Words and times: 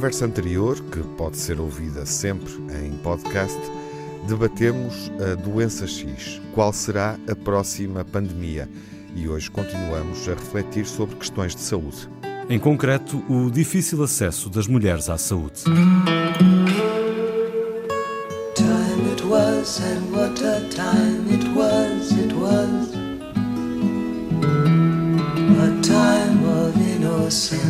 conversa 0.00 0.24
anterior, 0.24 0.80
que 0.90 1.00
pode 1.18 1.36
ser 1.36 1.60
ouvida 1.60 2.06
sempre 2.06 2.50
em 2.82 2.92
podcast, 3.02 3.60
debatemos 4.26 5.12
a 5.20 5.34
doença 5.34 5.86
X. 5.86 6.40
Qual 6.54 6.72
será 6.72 7.18
a 7.30 7.36
próxima 7.36 8.02
pandemia? 8.02 8.66
E 9.14 9.28
hoje 9.28 9.50
continuamos 9.50 10.26
a 10.26 10.30
refletir 10.30 10.86
sobre 10.86 11.16
questões 11.16 11.54
de 11.54 11.60
saúde. 11.60 12.08
Em 12.48 12.58
concreto, 12.58 13.22
o 13.28 13.50
difícil 13.50 14.02
acesso 14.02 14.48
das 14.48 14.66
mulheres 14.66 15.10
à 15.10 15.18
saúde. 15.18 15.64
Time 18.54 19.12
it 19.12 19.22
was 19.26 19.80
and 19.80 20.16
what 20.16 20.42
a 20.42 20.60
time 20.70 21.28
it 21.30 21.46
was, 21.54 22.10
it 22.12 22.32
was 22.32 22.88
a 25.58 25.68
time 25.82 26.42
of 26.48 26.74
innocence, 26.80 27.69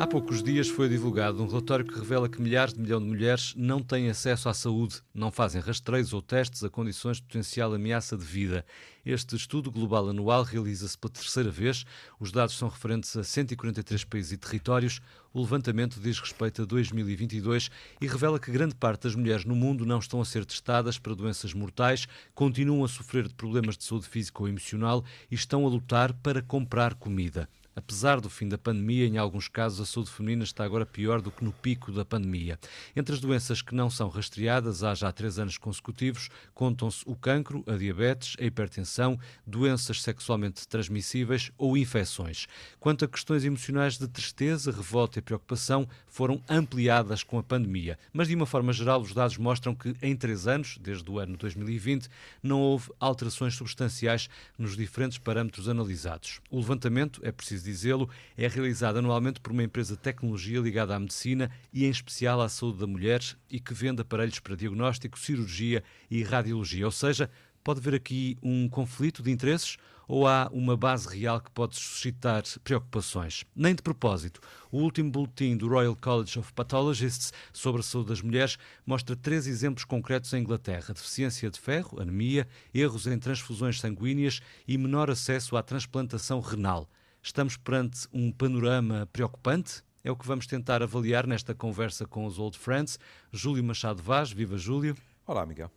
Há 0.00 0.06
poucos 0.06 0.44
dias 0.44 0.68
foi 0.68 0.88
divulgado 0.88 1.42
um 1.42 1.48
relatório 1.48 1.84
que 1.84 1.98
revela 1.98 2.28
que 2.28 2.40
milhares 2.40 2.72
de 2.72 2.80
milhões 2.80 3.02
de 3.02 3.08
mulheres 3.08 3.54
não 3.56 3.82
têm 3.82 4.08
acesso 4.08 4.48
à 4.48 4.54
saúde, 4.54 5.02
não 5.12 5.32
fazem 5.32 5.60
rastreios 5.60 6.12
ou 6.12 6.22
testes 6.22 6.62
a 6.62 6.70
condições 6.70 7.16
de 7.16 7.24
potencial 7.24 7.74
ameaça 7.74 8.16
de 8.16 8.24
vida. 8.24 8.64
Este 9.04 9.34
estudo 9.34 9.72
global 9.72 10.08
anual 10.08 10.44
realiza-se 10.44 10.96
pela 10.96 11.12
terceira 11.12 11.50
vez. 11.50 11.84
Os 12.20 12.30
dados 12.30 12.56
são 12.56 12.68
referentes 12.68 13.16
a 13.16 13.24
143 13.24 14.04
países 14.04 14.30
e 14.30 14.36
territórios. 14.36 15.00
O 15.34 15.40
levantamento 15.40 15.98
diz 15.98 16.20
respeito 16.20 16.62
a 16.62 16.64
2022 16.64 17.68
e 18.00 18.06
revela 18.06 18.38
que 18.38 18.52
grande 18.52 18.76
parte 18.76 19.02
das 19.02 19.16
mulheres 19.16 19.44
no 19.44 19.56
mundo 19.56 19.84
não 19.84 19.98
estão 19.98 20.20
a 20.20 20.24
ser 20.24 20.44
testadas 20.44 20.96
para 20.96 21.12
doenças 21.12 21.52
mortais, 21.52 22.06
continuam 22.36 22.84
a 22.84 22.88
sofrer 22.88 23.26
de 23.26 23.34
problemas 23.34 23.76
de 23.76 23.82
saúde 23.82 24.06
física 24.06 24.44
ou 24.44 24.48
emocional 24.48 25.04
e 25.28 25.34
estão 25.34 25.66
a 25.66 25.68
lutar 25.68 26.12
para 26.12 26.40
comprar 26.40 26.94
comida. 26.94 27.48
Apesar 27.78 28.20
do 28.20 28.28
fim 28.28 28.48
da 28.48 28.58
pandemia, 28.58 29.06
em 29.06 29.18
alguns 29.18 29.46
casos 29.46 29.80
a 29.80 29.86
saúde 29.86 30.10
feminina 30.10 30.42
está 30.42 30.64
agora 30.64 30.84
pior 30.84 31.22
do 31.22 31.30
que 31.30 31.44
no 31.44 31.52
pico 31.52 31.92
da 31.92 32.04
pandemia. 32.04 32.58
Entre 32.96 33.14
as 33.14 33.20
doenças 33.20 33.62
que 33.62 33.72
não 33.72 33.88
são 33.88 34.08
rastreadas 34.08 34.82
há 34.82 34.96
já 34.96 35.12
três 35.12 35.38
anos 35.38 35.56
consecutivos, 35.56 36.28
contam-se 36.52 37.04
o 37.06 37.14
cancro, 37.14 37.62
a 37.68 37.76
diabetes, 37.76 38.34
a 38.40 38.44
hipertensão, 38.44 39.16
doenças 39.46 40.02
sexualmente 40.02 40.66
transmissíveis 40.66 41.52
ou 41.56 41.76
infecções. 41.76 42.48
Quanto 42.80 43.04
a 43.04 43.08
questões 43.08 43.44
emocionais 43.44 43.96
de 43.96 44.08
tristeza, 44.08 44.72
revolta 44.72 45.20
e 45.20 45.22
preocupação, 45.22 45.88
foram 46.08 46.42
ampliadas 46.48 47.22
com 47.22 47.38
a 47.38 47.44
pandemia. 47.44 47.96
Mas, 48.12 48.26
de 48.26 48.34
uma 48.34 48.44
forma 48.44 48.72
geral, 48.72 49.00
os 49.00 49.14
dados 49.14 49.38
mostram 49.38 49.72
que 49.72 49.94
em 50.02 50.16
três 50.16 50.48
anos, 50.48 50.78
desde 50.80 51.08
o 51.08 51.20
ano 51.20 51.36
2020, 51.36 52.08
não 52.42 52.60
houve 52.60 52.90
alterações 52.98 53.54
substanciais 53.54 54.28
nos 54.58 54.76
diferentes 54.76 55.16
parâmetros 55.16 55.68
analisados. 55.68 56.40
O 56.50 56.56
levantamento, 56.56 57.20
é 57.22 57.30
preciso 57.30 57.67
dizê-lo, 57.68 58.08
é 58.36 58.48
realizada 58.48 58.98
anualmente 58.98 59.40
por 59.40 59.52
uma 59.52 59.62
empresa 59.62 59.94
de 59.94 60.00
tecnologia 60.00 60.60
ligada 60.60 60.94
à 60.94 61.00
medicina 61.00 61.50
e, 61.72 61.84
em 61.84 61.90
especial, 61.90 62.40
à 62.40 62.48
saúde 62.48 62.78
da 62.78 62.86
mulher 62.86 63.22
e 63.50 63.60
que 63.60 63.74
vende 63.74 64.02
aparelhos 64.02 64.40
para 64.40 64.56
diagnóstico, 64.56 65.18
cirurgia 65.18 65.82
e 66.10 66.22
radiologia. 66.22 66.86
Ou 66.86 66.92
seja, 66.92 67.30
pode 67.62 67.80
haver 67.80 67.94
aqui 67.94 68.38
um 68.42 68.68
conflito 68.68 69.22
de 69.22 69.30
interesses 69.30 69.76
ou 70.08 70.26
há 70.26 70.48
uma 70.50 70.74
base 70.74 71.06
real 71.06 71.38
que 71.38 71.50
pode 71.50 71.76
suscitar 71.76 72.42
preocupações? 72.64 73.44
Nem 73.54 73.74
de 73.74 73.82
propósito. 73.82 74.40
O 74.72 74.78
último 74.78 75.10
boletim 75.10 75.54
do 75.54 75.68
Royal 75.68 75.94
College 75.94 76.38
of 76.38 76.52
Pathologists 76.54 77.30
sobre 77.52 77.80
a 77.82 77.84
saúde 77.84 78.08
das 78.08 78.22
mulheres 78.22 78.56
mostra 78.86 79.14
três 79.14 79.46
exemplos 79.46 79.84
concretos 79.84 80.32
em 80.32 80.40
Inglaterra: 80.40 80.94
deficiência 80.94 81.50
de 81.50 81.60
ferro, 81.60 82.00
anemia, 82.00 82.48
erros 82.72 83.06
em 83.06 83.18
transfusões 83.18 83.78
sanguíneas 83.78 84.40
e 84.66 84.78
menor 84.78 85.10
acesso 85.10 85.56
à 85.56 85.62
transplantação 85.62 86.40
renal. 86.40 86.88
Estamos 87.28 87.58
perante 87.58 88.08
um 88.10 88.32
panorama 88.32 89.06
preocupante? 89.12 89.82
É 90.02 90.10
o 90.10 90.16
que 90.16 90.26
vamos 90.26 90.46
tentar 90.46 90.82
avaliar 90.82 91.26
nesta 91.26 91.54
conversa 91.54 92.06
com 92.06 92.24
os 92.24 92.38
Old 92.38 92.56
Friends. 92.56 92.98
Júlio 93.30 93.62
Machado 93.62 94.02
Vaz, 94.02 94.32
viva 94.32 94.56
Júlio. 94.56 94.96
Olá, 95.26 95.44
Miguel. 95.44 95.70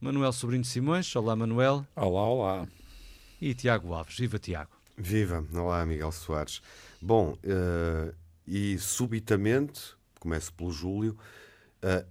Manuel 0.00 0.32
Sobrinho 0.32 0.64
Simões, 0.64 1.14
olá 1.14 1.36
Manuel. 1.36 1.86
Olá, 1.94 2.22
olá. 2.22 2.68
E 3.38 3.52
Tiago 3.52 3.92
Alves, 3.92 4.16
viva 4.16 4.38
Tiago. 4.38 4.70
Viva, 4.96 5.46
olá 5.52 5.84
Miguel 5.84 6.10
Soares. 6.12 6.62
Bom, 6.98 7.34
uh, 7.44 8.14
e 8.46 8.78
subitamente, 8.78 9.94
começo 10.18 10.50
pelo 10.54 10.72
Júlio, 10.72 11.14
uh, 11.84 12.08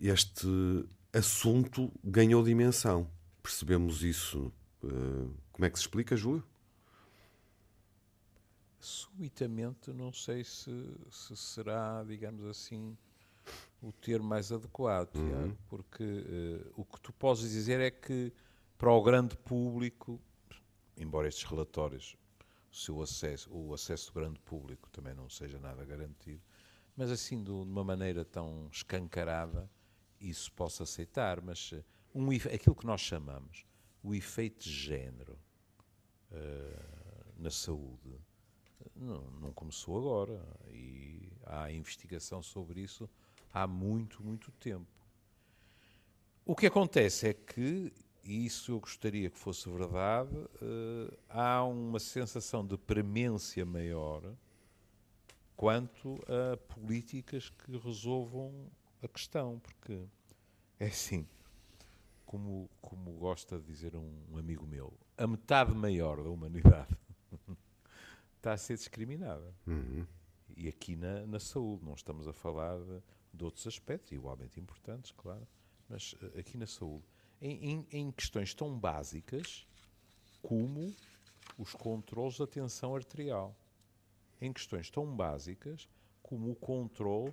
este 0.00 0.84
assunto 1.12 1.88
ganhou 2.02 2.42
dimensão. 2.42 3.08
Percebemos 3.40 4.02
isso. 4.02 4.52
Uh, 4.82 5.32
como 5.52 5.64
é 5.64 5.70
que 5.70 5.78
se 5.78 5.84
explica, 5.84 6.16
Júlio? 6.16 6.42
Subitamente, 8.78 9.92
não 9.92 10.12
sei 10.12 10.44
se, 10.44 10.70
se 11.10 11.36
será, 11.36 12.04
digamos 12.04 12.44
assim, 12.44 12.96
o 13.82 13.92
termo 13.92 14.28
mais 14.28 14.52
adequado, 14.52 15.16
uhum. 15.16 15.56
porque 15.68 16.04
uh, 16.04 16.72
o 16.76 16.84
que 16.84 17.00
tu 17.00 17.12
podes 17.12 17.42
dizer 17.50 17.80
é 17.80 17.90
que 17.90 18.32
para 18.76 18.92
o 18.92 19.02
grande 19.02 19.36
público, 19.36 20.20
embora 20.96 21.28
estes 21.28 21.44
relatórios, 21.44 22.16
o 22.70 22.76
seu 22.76 23.02
acesso, 23.02 23.50
o 23.52 23.74
acesso 23.74 24.12
do 24.12 24.20
grande 24.20 24.38
público 24.40 24.88
também 24.90 25.14
não 25.14 25.28
seja 25.28 25.58
nada 25.58 25.84
garantido, 25.84 26.42
mas 26.96 27.10
assim 27.10 27.42
de 27.42 27.50
uma 27.50 27.82
maneira 27.82 28.24
tão 28.24 28.68
escancarada, 28.70 29.70
isso 30.20 30.52
posso 30.52 30.82
aceitar, 30.82 31.40
mas 31.40 31.70
eh, 31.72 31.84
um, 32.14 32.28
aquilo 32.30 32.74
que 32.74 32.86
nós 32.86 33.00
chamamos 33.00 33.64
o 34.02 34.14
efeito 34.14 34.64
de 34.64 34.72
género 34.72 35.38
uh, 36.32 37.32
na 37.36 37.50
saúde 37.50 38.18
não, 38.98 39.22
não 39.40 39.52
começou 39.52 39.98
agora 39.98 40.40
e 40.72 41.30
há 41.46 41.70
investigação 41.70 42.42
sobre 42.42 42.80
isso 42.80 43.08
há 43.52 43.66
muito, 43.66 44.22
muito 44.22 44.50
tempo. 44.52 44.86
O 46.44 46.54
que 46.54 46.66
acontece 46.66 47.28
é 47.28 47.34
que, 47.34 47.92
e 48.24 48.46
isso 48.46 48.72
eu 48.72 48.80
gostaria 48.80 49.30
que 49.30 49.38
fosse 49.38 49.68
verdade, 49.68 50.34
uh, 50.34 51.18
há 51.28 51.64
uma 51.64 51.98
sensação 51.98 52.66
de 52.66 52.76
premência 52.76 53.64
maior 53.64 54.22
quanto 55.56 56.20
a 56.26 56.56
políticas 56.56 57.50
que 57.50 57.76
resolvam 57.76 58.52
a 59.02 59.08
questão, 59.08 59.58
porque 59.58 60.00
é 60.78 60.86
assim, 60.86 61.26
como, 62.24 62.70
como 62.80 63.12
gosta 63.12 63.58
de 63.58 63.64
dizer 63.66 63.96
um, 63.96 64.10
um 64.30 64.38
amigo 64.38 64.66
meu, 64.66 64.92
a 65.16 65.26
metade 65.26 65.74
maior 65.74 66.22
da 66.22 66.30
humanidade 66.30 66.96
está 68.38 68.52
a 68.52 68.56
ser 68.56 68.76
discriminada. 68.76 69.54
Uhum. 69.66 70.06
E 70.56 70.68
aqui 70.68 70.96
na, 70.96 71.26
na 71.26 71.38
saúde, 71.38 71.84
não 71.84 71.94
estamos 71.94 72.26
a 72.26 72.32
falar 72.32 72.78
de, 72.78 73.02
de, 73.34 73.44
outros 73.44 73.66
aspectos, 73.66 74.12
igualmente 74.12 74.58
importantes, 74.58 75.12
claro, 75.12 75.46
mas 75.88 76.14
uh, 76.14 76.38
aqui 76.38 76.56
na 76.56 76.66
saúde. 76.66 77.04
Em, 77.40 77.70
em, 77.70 77.86
em, 77.92 78.10
questões 78.10 78.54
tão 78.54 78.76
básicas 78.76 79.66
como 80.42 80.94
os 81.56 81.72
controles 81.74 82.38
da 82.38 82.46
tensão 82.46 82.94
arterial. 82.96 83.56
Em 84.40 84.52
questões 84.52 84.90
tão 84.90 85.14
básicas 85.14 85.88
como 86.22 86.50
o 86.50 86.56
controle 86.56 87.32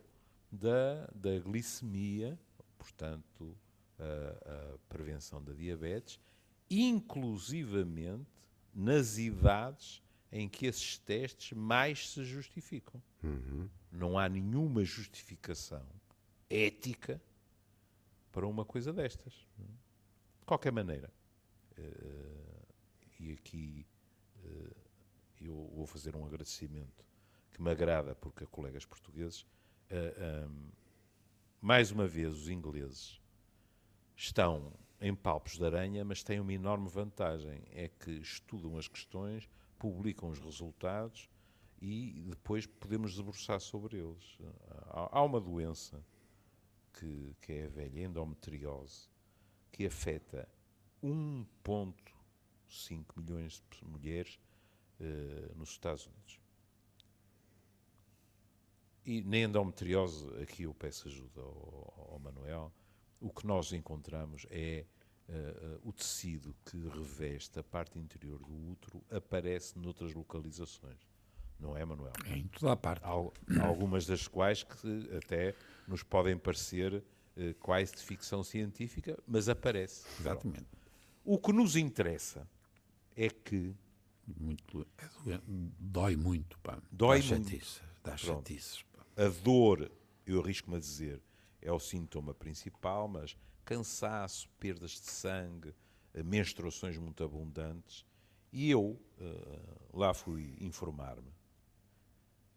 da, 0.51 1.07
da 1.13 1.39
glicemia, 1.39 2.39
portanto, 2.77 3.57
a, 3.99 4.73
a 4.73 4.77
prevenção 4.89 5.43
da 5.43 5.53
diabetes, 5.53 6.19
inclusivamente 6.69 8.25
nas 8.73 9.17
idades 9.17 10.01
em 10.31 10.49
que 10.49 10.65
esses 10.65 10.97
testes 10.97 11.57
mais 11.57 12.09
se 12.09 12.23
justificam. 12.23 13.01
Uhum. 13.23 13.69
Não 13.91 14.17
há 14.17 14.27
nenhuma 14.27 14.83
justificação 14.83 15.85
ética 16.49 17.21
para 18.31 18.45
uma 18.45 18.65
coisa 18.65 18.91
destas. 18.91 19.33
De 20.39 20.45
qualquer 20.45 20.71
maneira, 20.71 21.11
uh, 21.77 22.73
e 23.19 23.31
aqui 23.31 23.85
uh, 24.43 24.75
eu 25.39 25.71
vou 25.73 25.85
fazer 25.85 26.15
um 26.15 26.25
agradecimento 26.25 27.05
que 27.51 27.61
me 27.61 27.71
agrada 27.71 28.13
porque 28.15 28.43
há 28.43 28.47
colegas 28.47 28.85
portugueses, 28.85 29.41
uh, 29.41 29.47
eh, 29.89 30.47
um, 30.47 30.69
mais 31.61 31.89
uma 31.89 32.05
vez 32.05 32.33
os 32.33 32.49
ingleses 32.49 33.21
estão 34.15 34.73
em 34.99 35.15
palpos 35.15 35.57
de 35.57 35.65
aranha, 35.65 36.03
mas 36.03 36.21
têm 36.21 36.39
uma 36.39 36.53
enorme 36.53 36.89
vantagem, 36.89 37.63
é 37.71 37.87
que 37.87 38.11
estudam 38.11 38.77
as 38.77 38.87
questões 38.87 39.49
publicam 39.77 40.29
os 40.29 40.39
resultados 40.39 41.29
e 41.81 42.25
depois 42.29 42.65
podemos 42.65 43.15
debruçar 43.15 43.59
sobre 43.59 43.97
eles. 43.97 44.37
Há, 44.87 45.21
uma 45.21 45.39
doença 45.39 46.03
que, 46.93 47.35
que 47.41 47.53
é 47.53 47.65
a 47.65 47.69
velha 47.69 48.05
endometriose, 48.05 49.09
que 49.71 49.85
afeta 49.85 50.47
1,5 51.03 53.05
milhões 53.15 53.63
de 53.69 53.85
mulheres 53.85 54.39
uh, 54.99 55.57
nos 55.57 55.69
Estados 55.69 56.07
Unidos. 56.07 56.39
E 59.05 59.21
nem 59.21 59.43
endometriose, 59.43 60.27
aqui 60.41 60.63
eu 60.63 60.73
peço 60.73 61.07
ajuda 61.07 61.41
ao, 61.41 62.13
ao 62.13 62.19
Manuel, 62.19 62.73
o 63.19 63.29
que 63.29 63.45
nós 63.45 63.71
encontramos 63.71 64.47
é 64.49 64.85
uh, 65.29 65.33
uh, 65.33 65.89
o 65.89 65.93
tecido 65.93 66.55
que 66.65 66.77
reveste 66.89 67.59
a 67.59 67.63
parte 67.63 67.99
interior 67.99 68.39
do 68.39 68.71
útero 68.71 69.03
aparece 69.09 69.77
noutras 69.77 70.13
localizações. 70.13 70.99
Não 71.59 71.75
é, 71.75 71.85
Manuel? 71.85 72.13
É 72.25 72.37
em 72.37 72.47
toda 72.47 72.73
a 72.73 72.75
parte. 72.75 73.03
Al 73.05 73.33
algumas 73.61 74.05
das 74.05 74.27
quais 74.27 74.63
que 74.63 75.09
até 75.15 75.55
nos 75.87 76.03
podem 76.03 76.37
parecer 76.37 76.93
uh, 76.93 77.53
quase 77.59 77.93
de 77.93 78.01
ficção 78.01 78.43
científica, 78.43 79.17
mas 79.27 79.47
aparece. 79.47 80.05
Exatamente. 80.19 80.67
O 81.23 81.39
que 81.39 81.51
nos 81.51 81.75
interessa 81.75 82.47
é 83.15 83.29
que. 83.29 83.75
Muito, 84.39 84.87
é, 85.27 85.39
dói 85.79 86.15
muito, 86.15 86.57
pá. 86.59 86.81
Dói 86.91 87.21
dá 87.21 87.35
muito. 87.35 87.49
Chatice, 87.51 87.81
dá 88.03 88.17
chatices. 88.17 88.83
A 89.15 89.27
dor, 89.43 89.91
eu 90.25 90.41
arrisco-me 90.41 90.77
a 90.77 90.79
dizer, 90.79 91.21
é 91.61 91.71
o 91.71 91.79
sintoma 91.79 92.33
principal, 92.33 93.07
mas 93.07 93.37
cansaço, 93.65 94.47
perdas 94.59 94.91
de 94.91 95.09
sangue, 95.09 95.73
eh, 96.13 96.23
menstruações 96.23 96.97
muito 96.97 97.23
abundantes. 97.23 98.05
E 98.53 98.69
eu 98.69 98.97
uh, 99.19 99.97
lá 99.97 100.13
fui 100.13 100.55
informar-me 100.61 101.35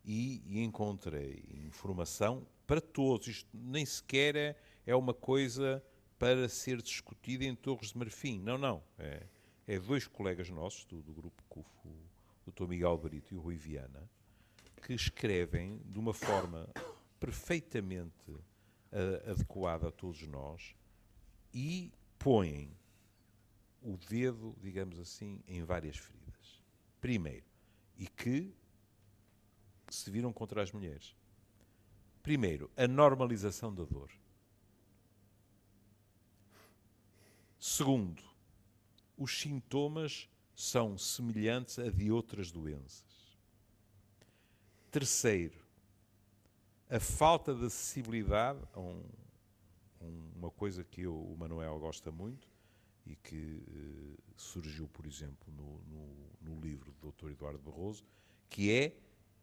e, 0.04 0.62
encontrei 0.62 1.44
informação 1.66 2.46
para 2.66 2.80
todos. 2.80 3.26
Isto 3.26 3.48
nem 3.52 3.84
sequer 3.84 4.36
é, 4.36 4.56
é 4.86 4.94
uma 4.94 5.12
coisa 5.12 5.82
para 6.18 6.48
ser 6.48 6.80
discutida 6.80 7.44
em 7.44 7.54
Torres 7.54 7.92
de 7.92 7.98
Marfim. 7.98 8.38
Não, 8.38 8.56
não. 8.56 8.82
É, 8.98 9.26
é 9.66 9.78
dois 9.78 10.06
colegas 10.06 10.48
nossos 10.48 10.84
do, 10.84 11.02
do 11.02 11.12
grupo 11.12 11.42
CUFO, 11.48 11.88
o 12.46 12.50
Dr. 12.50 12.68
Miguel 12.68 12.96
Barito 12.96 13.34
e 13.34 13.36
o 13.36 13.40
Rui 13.40 13.56
Viana, 13.56 14.08
que 14.82 14.94
escrevem 14.94 15.80
de 15.84 15.98
uma 15.98 16.14
forma 16.14 16.68
perfeitamente 17.20 18.30
uh, 18.30 19.30
adequada 19.30 19.88
a 19.88 19.90
todos 19.90 20.22
nós 20.26 20.74
e 21.52 21.92
põem 22.18 22.76
o 23.82 23.96
dedo, 23.96 24.56
digamos 24.60 24.98
assim, 24.98 25.42
em 25.46 25.62
várias 25.62 25.96
feridas. 25.96 26.62
Primeiro, 27.00 27.46
e 27.96 28.06
que 28.06 28.52
se 29.88 30.10
viram 30.10 30.32
contra 30.32 30.62
as 30.62 30.72
mulheres. 30.72 31.14
Primeiro, 32.22 32.70
a 32.76 32.86
normalização 32.86 33.74
da 33.74 33.84
dor. 33.84 34.10
Segundo, 37.58 38.22
os 39.16 39.40
sintomas 39.40 40.28
são 40.54 40.98
semelhantes 40.98 41.78
a 41.78 41.90
de 41.90 42.10
outras 42.10 42.50
doenças. 42.50 43.04
Terceiro, 44.90 45.58
a 46.88 46.98
falta 46.98 47.54
de 47.54 47.66
acessibilidade 47.66 48.60
a 48.72 48.80
um, 48.80 49.02
uma 50.00 50.50
coisa 50.50 50.84
que 50.84 51.02
eu, 51.02 51.14
o 51.14 51.36
Manuel 51.36 51.78
gosta 51.78 52.10
muito 52.10 52.48
e 53.04 53.16
que 53.16 53.62
eh, 53.66 54.22
surgiu, 54.36 54.86
por 54.88 55.06
exemplo, 55.06 55.52
no, 55.52 55.80
no, 55.84 56.30
no, 56.40 56.60
livro 56.60 56.92
do 56.92 57.10
Dr. 57.10 57.30
Eduardo 57.30 57.58
Barroso, 57.58 58.04
que 58.48 58.70
é 58.70 58.96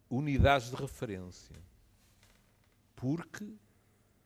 unidades 0.08 0.70
de 0.70 0.76
referência. 0.76 1.56
Porque, 2.94 3.52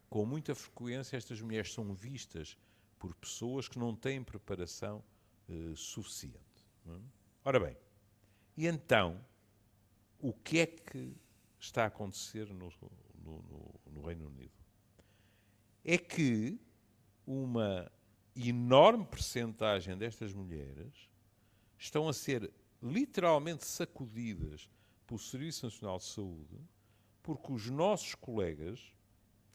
com 0.09 0.27
muita 0.27 0.55
frequência, 0.55 1.17
estas 1.17 1.41
mulheres 1.41 1.73
são 1.73 1.93
vistas 1.95 2.57
por 2.99 3.15
pessoas 3.15 3.67
que 3.67 3.79
não 3.79 3.97
têm 3.97 4.23
preparação 4.23 5.03
eh, 5.49 5.73
suficiente. 5.75 6.69
É? 6.87 7.01
Ora 7.45 7.59
bem, 7.59 7.77
e 8.57 8.67
então, 8.67 9.25
o 10.19 10.35
que 10.35 10.59
é 10.59 10.67
que 10.67 11.17
está 11.59 11.85
a 11.85 11.87
acontecer 11.87 12.53
no, 12.53 12.71
no, 13.25 13.81
no 13.87 14.03
Reino 14.03 14.29
Unido? 14.29 14.60
É 15.85 15.99
que 15.99 16.59
uma 17.27 17.91
enorme 18.37 19.05
percentagem 19.05 19.97
destas 19.97 20.33
mulheres 20.33 21.09
estão 21.79 22.09
a 22.09 22.13
ser 22.13 22.51
literalmente 22.83 23.67
sacudidas 23.67 24.69
pelo 25.07 25.19
Serviço 25.19 25.67
Nacional 25.67 25.99
de 25.99 26.05
Saúde 26.05 26.61
porque 27.23 27.53
os 27.53 27.69
nossos 27.69 28.15
colegas 28.15 28.93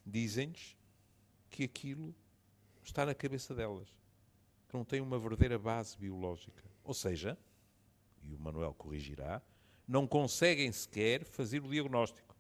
dizem-lhes 0.06 0.78
que 1.50 1.64
aquilo 1.64 2.14
está 2.84 3.06
na 3.06 3.16
cabeça 3.16 3.56
delas, 3.56 3.90
que 4.68 4.76
não 4.76 4.86
tem 4.86 5.02
uma 5.02 5.18
verdadeira 5.18 5.58
base 5.58 5.98
biológica. 5.98 6.64
Ou 6.84 6.94
seja, 6.94 7.38
e 8.24 8.34
o 8.34 8.40
Manuel 8.40 8.74
corrigirá, 8.74 9.42
não 9.88 10.08
conseguem 10.08 10.72
sequer 10.72 11.24
fazer 11.24 11.64
o 11.64 11.70
diagnóstico. 11.70 12.35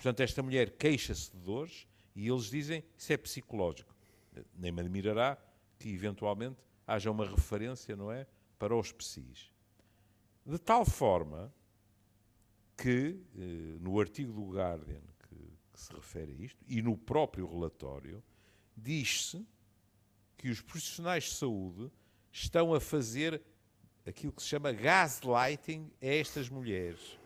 Portanto, 0.00 0.20
esta 0.20 0.42
mulher 0.42 0.70
queixa-se 0.78 1.30
de 1.30 1.36
dores 1.36 1.86
e 2.16 2.26
eles 2.26 2.44
dizem 2.44 2.82
isso 2.96 3.12
é 3.12 3.18
psicológico. 3.18 3.94
Nem 4.56 4.72
me 4.72 4.80
admirará 4.80 5.36
que, 5.78 5.90
eventualmente, 5.90 6.56
haja 6.86 7.10
uma 7.10 7.28
referência, 7.28 7.94
não 7.94 8.10
é, 8.10 8.26
para 8.58 8.74
os 8.74 8.90
psis. 8.92 9.52
De 10.46 10.58
tal 10.58 10.86
forma 10.86 11.52
que, 12.78 13.20
eh, 13.36 13.76
no 13.78 14.00
artigo 14.00 14.32
do 14.32 14.56
Guardian 14.56 15.02
que, 15.28 15.36
que 15.70 15.78
se 15.78 15.92
refere 15.92 16.32
a 16.32 16.44
isto, 16.46 16.64
e 16.66 16.80
no 16.80 16.96
próprio 16.96 17.46
relatório, 17.46 18.24
diz-se 18.74 19.46
que 20.38 20.48
os 20.48 20.62
profissionais 20.62 21.24
de 21.24 21.34
saúde 21.34 21.92
estão 22.32 22.72
a 22.72 22.80
fazer 22.80 23.42
aquilo 24.06 24.32
que 24.32 24.40
se 24.40 24.48
chama 24.48 24.72
gaslighting 24.72 25.92
a 26.00 26.06
estas 26.06 26.48
mulheres. 26.48 27.19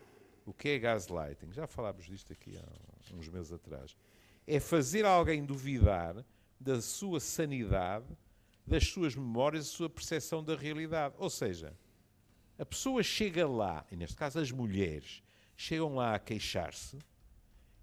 O 0.45 0.53
que 0.53 0.69
é 0.69 0.79
gaslighting? 0.79 1.51
Já 1.51 1.65
falámos 1.65 2.05
disto 2.05 2.31
aqui 2.31 2.57
há 2.57 3.15
uns 3.15 3.27
meses 3.27 3.51
atrás. 3.51 3.95
É 4.45 4.59
fazer 4.59 5.03
alguém 5.03 5.43
duvidar 5.43 6.23
da 6.59 6.81
sua 6.81 7.19
sanidade, 7.19 8.05
das 8.65 8.87
suas 8.87 9.15
memórias, 9.15 9.65
da 9.65 9.71
sua 9.71 9.89
percepção 9.89 10.43
da 10.43 10.55
realidade. 10.55 11.15
Ou 11.17 11.29
seja, 11.29 11.75
a 12.57 12.65
pessoa 12.65 13.01
chega 13.01 13.47
lá, 13.47 13.85
e 13.91 13.95
neste 13.95 14.15
caso 14.15 14.39
as 14.39 14.51
mulheres, 14.51 15.23
chegam 15.57 15.95
lá 15.95 16.15
a 16.15 16.19
queixar-se 16.19 16.99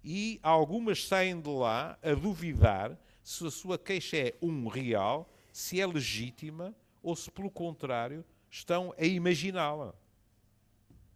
e 0.03 0.39
algumas 0.43 1.07
saem 1.07 1.39
de 1.39 1.49
lá 1.49 1.97
a 2.03 2.13
duvidar 2.13 2.97
se 3.23 3.47
a 3.47 3.51
sua 3.51 3.77
queixa 3.77 4.17
é 4.17 4.35
um 4.41 4.67
real, 4.67 5.31
se 5.51 5.79
é 5.79 5.87
legítima 5.87 6.75
ou 7.01 7.15
se, 7.15 7.31
pelo 7.31 7.49
contrário, 7.49 8.23
estão 8.49 8.93
a 8.97 9.05
imaginá-la. 9.05 9.95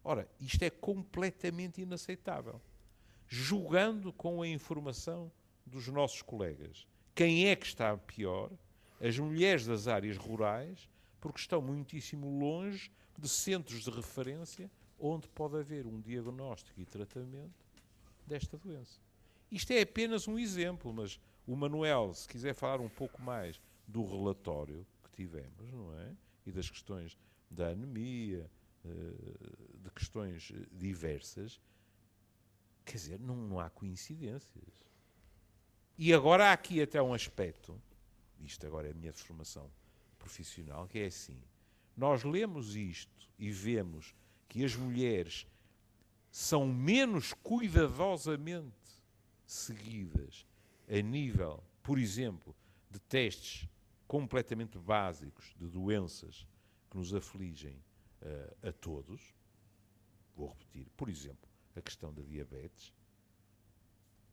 Ora, 0.07 0.25
isto 0.39 0.63
é 0.63 0.69
completamente 0.69 1.81
inaceitável. 1.81 2.61
Julgando 3.27 4.13
com 4.13 4.41
a 4.41 4.47
informação 4.47 5.29
dos 5.65 5.89
nossos 5.89 6.21
colegas, 6.21 6.87
quem 7.13 7.49
é 7.49 7.57
que 7.57 7.65
está 7.65 7.97
pior? 7.97 8.49
As 9.01 9.19
mulheres 9.19 9.65
das 9.65 9.85
áreas 9.85 10.15
rurais, 10.15 10.87
porque 11.19 11.41
estão 11.41 11.61
muitíssimo 11.61 12.39
longe 12.39 12.89
de 13.19 13.27
centros 13.27 13.83
de 13.83 13.89
referência 13.89 14.71
onde 14.97 15.27
pode 15.27 15.57
haver 15.57 15.85
um 15.85 15.99
diagnóstico 15.99 16.79
e 16.79 16.85
tratamento 16.85 17.67
desta 18.25 18.57
doença. 18.57 19.01
Isto 19.51 19.73
é 19.73 19.81
apenas 19.81 20.25
um 20.25 20.39
exemplo, 20.39 20.93
mas 20.93 21.19
o 21.45 21.53
Manuel, 21.53 22.13
se 22.13 22.29
quiser 22.29 22.53
falar 22.53 22.79
um 22.79 22.87
pouco 22.87 23.21
mais 23.21 23.59
do 23.85 24.05
relatório 24.05 24.87
que 25.03 25.11
tivemos, 25.11 25.69
não 25.69 25.93
é? 25.99 26.15
E 26.45 26.51
das 26.53 26.69
questões 26.69 27.17
da 27.51 27.67
anemia, 27.67 28.49
de 28.87 29.89
questões 29.91 30.51
diversas, 30.71 31.61
quer 32.85 32.97
dizer, 32.97 33.19
não, 33.19 33.35
não 33.35 33.59
há 33.59 33.69
coincidências. 33.69 34.63
E 35.97 36.13
agora 36.13 36.49
há 36.49 36.53
aqui 36.53 36.81
até 36.81 37.01
um 37.01 37.13
aspecto, 37.13 37.81
isto 38.39 38.65
agora 38.67 38.87
é 38.87 38.91
a 38.91 38.93
minha 38.93 39.13
formação 39.13 39.69
profissional, 40.19 40.87
que 40.87 40.99
é 40.99 41.05
assim: 41.07 41.41
nós 41.95 42.23
lemos 42.23 42.75
isto 42.75 43.29
e 43.39 43.51
vemos 43.51 44.13
que 44.47 44.63
as 44.63 44.75
mulheres 44.75 45.47
são 46.29 46.67
menos 46.67 47.33
cuidadosamente 47.33 48.75
seguidas 49.45 50.45
a 50.87 51.01
nível, 51.01 51.63
por 51.81 51.97
exemplo, 51.97 52.55
de 52.91 52.99
testes 52.99 53.67
completamente 54.07 54.77
básicos 54.77 55.53
de 55.57 55.67
doenças 55.67 56.47
que 56.89 56.97
nos 56.97 57.13
afligem 57.13 57.75
uh, 58.21 58.67
a 58.67 58.71
todos. 58.71 59.33
Vou 60.35 60.49
repetir, 60.49 60.87
por 60.95 61.09
exemplo, 61.09 61.49
a 61.75 61.81
questão 61.81 62.13
da 62.13 62.21
diabetes. 62.21 62.93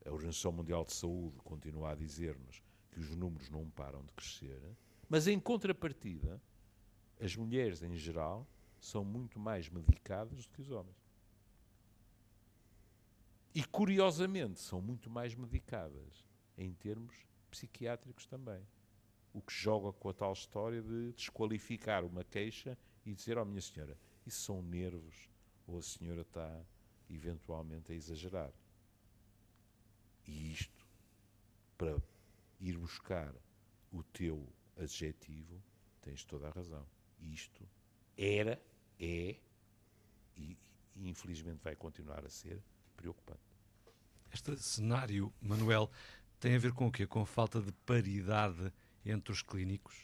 A 0.04 0.10
Organização 0.10 0.52
Mundial 0.52 0.84
de 0.84 0.92
Saúde 0.92 1.38
continua 1.38 1.92
a 1.92 1.94
dizer-nos 1.94 2.62
que 2.90 3.00
os 3.00 3.14
números 3.16 3.48
não 3.48 3.68
param 3.70 4.04
de 4.04 4.12
crescer, 4.12 4.60
mas 5.08 5.26
em 5.26 5.40
contrapartida, 5.40 6.40
as 7.20 7.34
mulheres 7.34 7.82
em 7.82 7.96
geral 7.96 8.46
são 8.78 9.04
muito 9.04 9.38
mais 9.38 9.68
medicadas 9.68 10.44
do 10.44 10.52
que 10.52 10.60
os 10.60 10.70
homens. 10.70 10.96
E 13.54 13.64
curiosamente, 13.64 14.60
são 14.60 14.80
muito 14.80 15.08
mais 15.08 15.34
medicadas 15.34 16.24
em 16.58 16.72
termos 16.74 17.14
psiquiátricos 17.50 18.26
também. 18.26 18.66
O 19.32 19.40
que 19.40 19.52
joga 19.52 19.92
com 19.92 20.08
a 20.08 20.12
tal 20.12 20.32
história 20.32 20.82
de 20.82 21.12
desqualificar 21.12 22.04
uma 22.04 22.24
queixa 22.24 22.76
e 23.04 23.14
dizer, 23.14 23.38
oh 23.38 23.44
minha 23.44 23.60
senhora, 23.60 23.96
isso 24.26 24.42
são 24.42 24.62
nervos 24.62 25.28
ou 25.66 25.78
a 25.78 25.82
senhora 25.82 26.22
está 26.22 26.64
eventualmente 27.08 27.92
a 27.92 27.94
exagerar. 27.94 28.52
E 30.26 30.52
isto, 30.52 30.86
para 31.76 31.96
ir 32.60 32.78
buscar 32.78 33.34
o 33.92 34.02
teu 34.02 34.48
adjetivo, 34.76 35.62
tens 36.00 36.24
toda 36.24 36.48
a 36.48 36.50
razão. 36.50 36.86
Isto 37.20 37.66
era, 38.16 38.60
é 38.98 39.36
e, 40.36 40.56
e 40.96 41.08
infelizmente 41.08 41.60
vai 41.62 41.76
continuar 41.76 42.24
a 42.24 42.28
ser 42.28 42.62
preocupante. 42.96 43.40
Este 44.32 44.56
cenário, 44.56 45.32
Manuel, 45.40 45.90
tem 46.40 46.56
a 46.56 46.58
ver 46.58 46.72
com 46.72 46.88
o 46.88 46.92
quê? 46.92 47.06
Com 47.06 47.20
a 47.20 47.26
falta 47.26 47.60
de 47.60 47.72
paridade 47.86 48.72
entre 49.04 49.32
os 49.32 49.42
clínicos? 49.42 49.94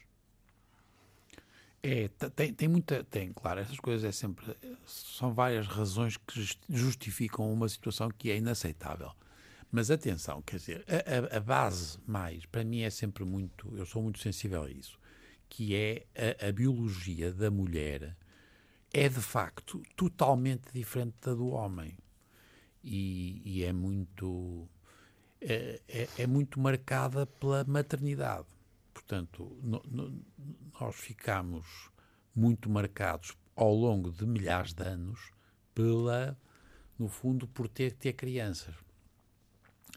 É, 1.83 2.09
tem, 2.37 2.53
tem 2.53 2.69
muita, 2.69 3.03
tem, 3.05 3.33
claro, 3.33 3.61
essas 3.61 3.81
coisas 3.81 4.05
é 4.05 4.13
sempre, 4.13 4.45
são 4.85 5.33
várias 5.33 5.67
razões 5.67 6.17
que 6.17 6.47
justificam 6.69 7.51
uma 7.51 7.69
situação 7.69 8.11
que 8.11 8.31
é 8.31 8.37
inaceitável. 8.37 9.13
Mas 9.73 9.91
atenção, 9.91 10.43
quer 10.43 10.57
dizer, 10.57 10.85
a, 10.87 11.37
a, 11.37 11.41
base 11.41 11.99
mais, 12.07 12.45
para 12.45 12.65
mim 12.65 12.81
é 12.81 12.91
sempre 12.91 13.25
muito, 13.25 13.73
eu 13.77 13.87
sou 13.87 14.03
muito 14.03 14.19
sensível 14.19 14.65
a 14.65 14.71
isso, 14.71 14.99
que 15.49 15.75
é 15.75 16.05
a, 16.43 16.49
a 16.49 16.53
biologia 16.53 17.33
da 17.33 17.51
mulher 17.51 18.17
é 18.93 19.09
de 19.09 19.21
facto 19.21 19.83
totalmente 19.97 20.73
diferente 20.73 21.15
da 21.23 21.35
do 21.35 21.49
homem. 21.49 21.97
E, 22.83 23.43
e 23.45 23.65
é 23.65 23.73
muito 23.73 24.69
é, 25.41 25.81
é, 25.89 26.09
é, 26.19 26.27
muito 26.27 26.59
marcada 26.59 27.27
pela 27.27 27.65
maternidade. 27.65 28.47
Portanto, 29.11 29.59
no, 29.61 29.83
no, 29.91 30.25
nós 30.81 30.95
ficamos 30.95 31.91
muito 32.33 32.71
marcados 32.71 33.37
ao 33.57 33.75
longo 33.75 34.13
de 34.13 34.25
milhares 34.25 34.73
de 34.73 34.85
anos 34.85 35.33
pela, 35.75 36.39
no 36.97 37.09
fundo, 37.09 37.49
por 37.49 37.67
ter 37.67 37.91
ter 37.91 38.13
crianças. 38.13 38.73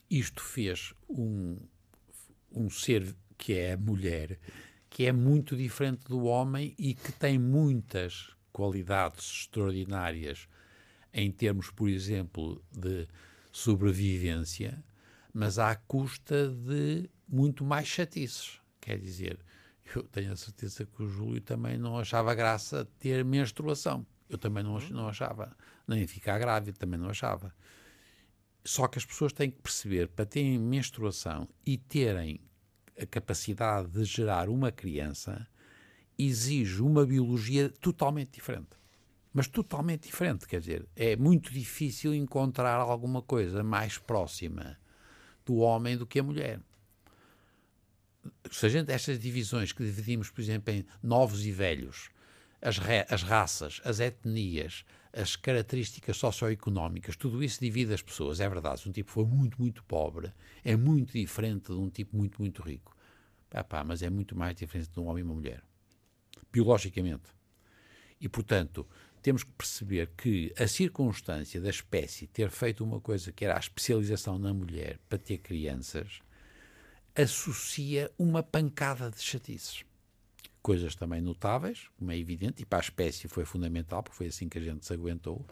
Isto 0.10 0.42
fez 0.42 0.96
um, 1.08 1.60
um 2.52 2.72
ser 2.72 3.16
que 3.38 3.54
é 3.54 3.74
a 3.74 3.78
mulher, 3.78 4.40
que 4.90 5.06
é 5.06 5.12
muito 5.12 5.56
diferente 5.56 6.08
do 6.08 6.24
homem 6.24 6.74
e 6.76 6.96
que 6.96 7.12
tem 7.12 7.38
muitas 7.38 8.36
qualidades 8.52 9.26
extraordinárias 9.42 10.48
em 11.14 11.32
termos, 11.32 11.70
por 11.70 11.88
exemplo, 11.88 12.66
de 12.72 13.08
sobrevivência, 13.52 14.84
mas 15.32 15.60
à 15.60 15.76
custa 15.76 16.50
de 16.50 17.08
muito 17.30 17.64
mais 17.64 17.88
chatices. 17.88 18.63
Quer 18.84 19.00
dizer, 19.00 19.40
eu 19.96 20.04
tenho 20.04 20.34
a 20.34 20.36
certeza 20.36 20.86
que 20.86 21.02
o 21.02 21.08
Júlio 21.08 21.40
também 21.40 21.78
não 21.78 21.98
achava 21.98 22.36
graça 22.36 22.86
ter 23.00 23.24
menstruação. 23.24 24.06
Eu 24.28 24.38
também 24.38 24.62
não, 24.62 24.78
não 24.90 25.08
achava. 25.08 25.56
Nem 25.88 26.06
ficar 26.06 26.38
grávida, 26.38 26.78
também 26.78 27.00
não 27.00 27.10
achava. 27.10 27.56
Só 28.62 28.90
que 28.90 28.98
as 28.98 29.06
pessoas 29.06 29.32
têm 29.32 29.50
que 29.50 29.62
perceber, 29.62 30.10
para 30.10 30.26
terem 30.26 30.60
menstruação 30.60 31.48
e 31.66 31.78
terem 31.78 32.42
a 33.02 33.06
capacidade 33.06 33.88
de 33.88 34.04
gerar 34.04 34.50
uma 34.50 34.70
criança, 34.70 35.48
exige 36.20 36.82
uma 36.82 37.06
biologia 37.06 37.70
totalmente 37.70 38.32
diferente. 38.32 38.76
Mas 39.34 39.48
totalmente 39.48 40.08
diferente, 40.08 40.46
quer 40.46 40.60
dizer, 40.60 40.86
é 40.94 41.16
muito 41.16 41.54
difícil 41.54 42.14
encontrar 42.14 42.82
alguma 42.82 43.22
coisa 43.22 43.64
mais 43.64 43.98
próxima 43.98 44.78
do 45.46 45.56
homem 45.56 45.98
do 45.98 46.06
que 46.06 46.20
a 46.20 46.24
mulher. 46.24 46.60
Se 48.52 48.66
a 48.66 48.70
gente, 48.70 48.92
estas 48.92 49.20
divisões 49.20 49.72
que 49.72 49.84
dividimos, 49.84 50.30
por 50.30 50.42
exemplo, 50.42 50.74
em 50.74 50.86
novos 51.02 51.46
e 51.46 51.52
velhos, 51.52 52.10
as, 52.62 52.80
as 53.10 53.24
raças, 53.24 53.82
as 53.84 54.00
etnias, 54.00 54.86
as 55.12 55.36
características 55.36 56.18
socioeconómicas, 56.18 57.16
tudo 57.16 57.44
isso 57.44 57.60
divide 57.60 57.94
as 57.94 58.02
pessoas, 58.02 58.40
é 58.40 58.48
verdade. 58.48 58.82
Se 58.82 58.90
um 58.90 58.92
tipo 58.92 59.12
for 59.12 59.28
muito, 59.28 59.62
muito 59.62 59.84
pobre, 59.84 60.32
é 60.64 60.76
muito 60.76 61.14
diferente 61.14 61.68
de 61.68 61.80
um 61.80 61.90
tipo 61.90 62.16
muito, 62.16 62.42
muito 62.42 62.62
rico. 62.62 62.96
Pá, 63.50 63.64
pá, 63.64 63.84
mas 63.84 64.02
é 64.02 64.10
muito 64.10 64.36
mais 64.36 64.56
diferente 64.56 64.90
de 64.90 65.00
um 65.00 65.08
homem 65.08 65.22
e 65.22 65.26
uma 65.26 65.36
mulher 65.36 65.62
biologicamente. 66.54 67.32
E, 68.22 68.30
portanto, 68.30 68.88
temos 69.22 69.44
que 69.44 69.52
perceber 69.52 70.12
que 70.16 70.54
a 70.58 70.68
circunstância 70.68 71.60
da 71.60 71.70
espécie 71.70 72.28
ter 72.28 72.50
feito 72.50 72.84
uma 72.84 73.02
coisa 73.02 73.32
que 73.32 73.44
era 73.44 73.56
a 73.56 73.60
especialização 73.60 74.38
na 74.38 74.54
mulher 74.54 75.00
para 75.10 75.18
ter 75.18 75.40
crianças 75.40 76.22
associa 77.16 78.12
uma 78.18 78.42
pancada 78.42 79.10
de 79.10 79.22
chatices. 79.22 79.84
Coisas 80.62 80.96
também 80.96 81.22
notáveis, 81.22 81.90
como 81.98 82.12
é 82.12 82.18
evidente, 82.18 82.62
e 82.62 82.66
para 82.66 82.80
a 82.80 82.82
espécie 82.82 83.28
foi 83.28 83.46
fundamental, 83.46 84.02
porque 84.02 84.18
foi 84.18 84.28
assim 84.28 84.48
que 84.48 84.58
a 84.58 84.62
gente 84.62 84.86
se 84.86 84.94
aguentou, 84.94 85.46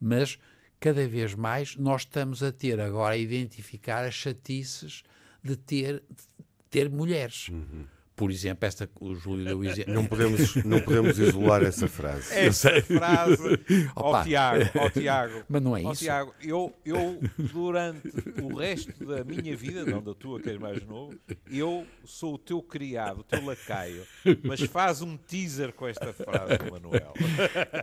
mas 0.00 0.38
cada 0.78 1.06
vez 1.08 1.34
mais 1.34 1.76
nós 1.76 2.02
estamos 2.02 2.42
a 2.42 2.52
ter 2.52 2.80
agora 2.80 3.14
a 3.14 3.18
identificar 3.18 4.04
as 4.04 4.14
chatices 4.14 5.02
de 5.42 5.56
ter, 5.56 6.02
de 6.08 6.24
ter 6.68 6.90
mulheres. 6.90 7.48
Uhum 7.48 7.86
por 8.20 8.30
exemplo, 8.30 8.66
esta 8.66 8.86
o 9.00 9.14
Júlio 9.14 9.46
deu 9.46 9.64
exemplo. 9.64 9.94
Não 9.94 10.04
podemos, 10.04 10.54
não 10.56 10.78
podemos 10.82 11.18
isolar 11.18 11.62
essa 11.62 11.88
frase. 11.88 12.28
Essa 12.36 12.82
frase 12.82 13.58
ao 13.96 14.22
Tiago, 14.22 14.78
ao 14.78 14.90
Tiago. 14.90 15.42
Mas 15.48 15.62
não 15.62 15.74
é 15.74 15.82
isso. 15.84 16.02
Tiago, 16.02 16.34
eu, 16.42 16.70
eu, 16.84 17.18
durante 17.38 18.12
o 18.42 18.58
resto 18.58 18.92
da 19.06 19.24
minha 19.24 19.56
vida, 19.56 19.86
não 19.86 20.02
da 20.02 20.12
tua, 20.12 20.38
que 20.38 20.50
és 20.50 20.58
mais 20.58 20.86
novo, 20.86 21.18
eu 21.50 21.86
sou 22.04 22.34
o 22.34 22.38
teu 22.38 22.60
criado, 22.60 23.20
o 23.20 23.24
teu 23.24 23.42
lacaio. 23.42 24.06
Mas 24.42 24.60
faz 24.64 25.00
um 25.00 25.16
teaser 25.16 25.72
com 25.72 25.88
esta 25.88 26.12
frase, 26.12 26.58
Manuel. 26.70 27.14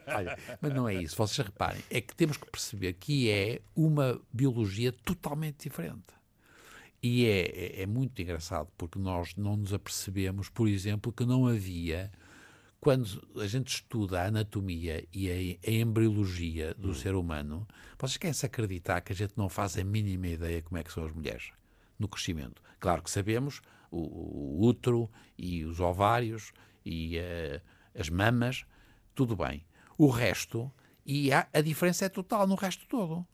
Olha, 0.05 0.37
mas 0.61 0.71
não 0.71 0.87
é 0.87 0.93
isso. 0.93 1.15
Vocês 1.15 1.47
reparem, 1.47 1.81
é 1.89 1.99
que 1.99 2.15
temos 2.15 2.37
que 2.37 2.45
perceber 2.45 2.93
que 2.93 3.27
é 3.31 3.59
uma 3.75 4.21
biologia 4.31 4.91
totalmente 4.91 5.63
diferente. 5.63 6.16
E 7.09 7.25
é, 7.25 7.39
é, 7.39 7.81
é, 7.83 7.85
muito 7.87 8.21
engraçado, 8.21 8.67
porque 8.77 8.99
nós 8.99 9.33
não 9.37 9.55
nos 9.55 9.71
apercebemos, 9.73 10.49
por 10.49 10.67
exemplo, 10.67 11.09
que 11.09 11.25
não 11.25 11.47
havia, 11.47 12.11
quando 12.81 13.25
a 13.37 13.47
gente 13.47 13.75
estuda 13.75 14.21
a 14.21 14.25
anatomia 14.25 15.07
e 15.13 15.31
a, 15.31 15.69
a 15.69 15.71
embriologia 15.71 16.73
do 16.73 16.89
hum. 16.89 16.93
ser 16.93 17.15
humano, 17.15 17.65
vocês 17.97 18.17
querem-se 18.17 18.45
acreditar 18.45 18.99
que 18.99 19.13
a 19.13 19.15
gente 19.15 19.35
não 19.37 19.47
faz 19.47 19.77
a 19.77 19.85
mínima 19.85 20.27
ideia 20.27 20.61
como 20.61 20.79
é 20.79 20.83
que 20.83 20.91
são 20.91 21.05
as 21.05 21.13
mulheres 21.13 21.53
no 21.97 22.09
crescimento. 22.09 22.61
Claro 22.77 23.01
que 23.01 23.09
sabemos 23.09 23.61
o, 23.89 23.99
o 24.59 24.65
útero 24.65 25.09
e 25.37 25.63
os 25.63 25.79
ovários 25.79 26.51
e 26.85 27.19
uh, 27.19 27.61
as 27.97 28.09
mamas, 28.09 28.65
tudo 29.15 29.33
bem. 29.33 29.65
O 29.97 30.09
resto, 30.09 30.69
e 31.05 31.31
há, 31.31 31.47
a 31.53 31.61
diferença 31.61 32.03
é 32.03 32.09
total 32.09 32.45
no 32.45 32.55
resto 32.55 32.85
todo. 32.85 33.25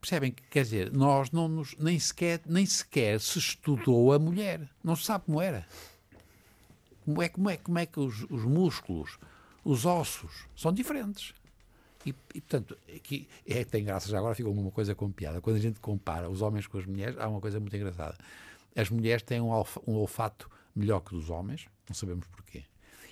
Percebem? 0.00 0.34
Quer 0.50 0.62
dizer, 0.62 0.92
nós 0.92 1.30
não 1.30 1.46
nos, 1.46 1.76
nem, 1.76 1.98
sequer, 1.98 2.40
nem 2.46 2.64
sequer 2.64 3.20
se 3.20 3.38
estudou 3.38 4.12
a 4.12 4.18
mulher. 4.18 4.68
Não 4.82 4.96
se 4.96 5.04
sabe 5.04 5.26
como 5.26 5.40
era. 5.40 5.66
Como 7.04 7.22
é, 7.22 7.28
como 7.28 7.50
é, 7.50 7.56
como 7.56 7.78
é 7.78 7.86
que 7.86 8.00
os, 8.00 8.22
os 8.30 8.44
músculos, 8.44 9.18
os 9.64 9.84
ossos, 9.84 10.46
são 10.56 10.72
diferentes. 10.72 11.34
E, 12.06 12.10
e, 12.34 12.40
portanto, 12.40 12.78
aqui 12.94 13.28
é, 13.46 13.62
tem 13.62 13.84
graça, 13.84 14.08
já 14.08 14.18
agora 14.18 14.34
ficou 14.34 14.52
uma 14.52 14.70
coisa 14.70 14.94
com 14.94 15.10
piada. 15.10 15.40
Quando 15.40 15.56
a 15.56 15.60
gente 15.60 15.80
compara 15.80 16.30
os 16.30 16.40
homens 16.40 16.66
com 16.66 16.78
as 16.78 16.86
mulheres, 16.86 17.18
há 17.18 17.28
uma 17.28 17.40
coisa 17.40 17.60
muito 17.60 17.76
engraçada. 17.76 18.16
As 18.74 18.88
mulheres 18.88 19.22
têm 19.22 19.40
um, 19.40 19.50
olfato 19.86 20.48
melhor 20.74 21.00
que 21.00 21.10
dos 21.10 21.28
homens, 21.28 21.66
não 21.86 21.94
sabemos 21.94 22.26
porquê. 22.28 22.64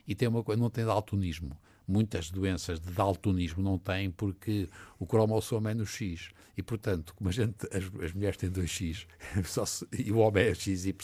E 0.06 0.14
tem 0.14 0.26
uma 0.26 0.42
coisa, 0.42 0.60
não 0.60 0.70
tem 0.70 0.86
daltonismo 0.86 1.54
muitas 1.88 2.30
doenças 2.30 2.78
de 2.78 2.90
daltonismo 2.92 3.62
não 3.62 3.78
têm 3.78 4.10
porque 4.10 4.68
o 4.98 5.06
cromossomo 5.06 5.68
é 5.68 5.74
no 5.74 5.86
X. 5.86 6.30
E, 6.56 6.62
portanto, 6.62 7.14
como 7.14 7.30
a 7.30 7.32
gente, 7.32 7.54
as, 7.72 7.84
as 8.04 8.12
mulheres 8.12 8.36
têm 8.36 8.50
2X 8.50 9.06
se, 9.66 9.88
e 9.96 10.12
o 10.12 10.18
homem 10.18 10.48
é 10.48 10.54
XY, 10.54 10.94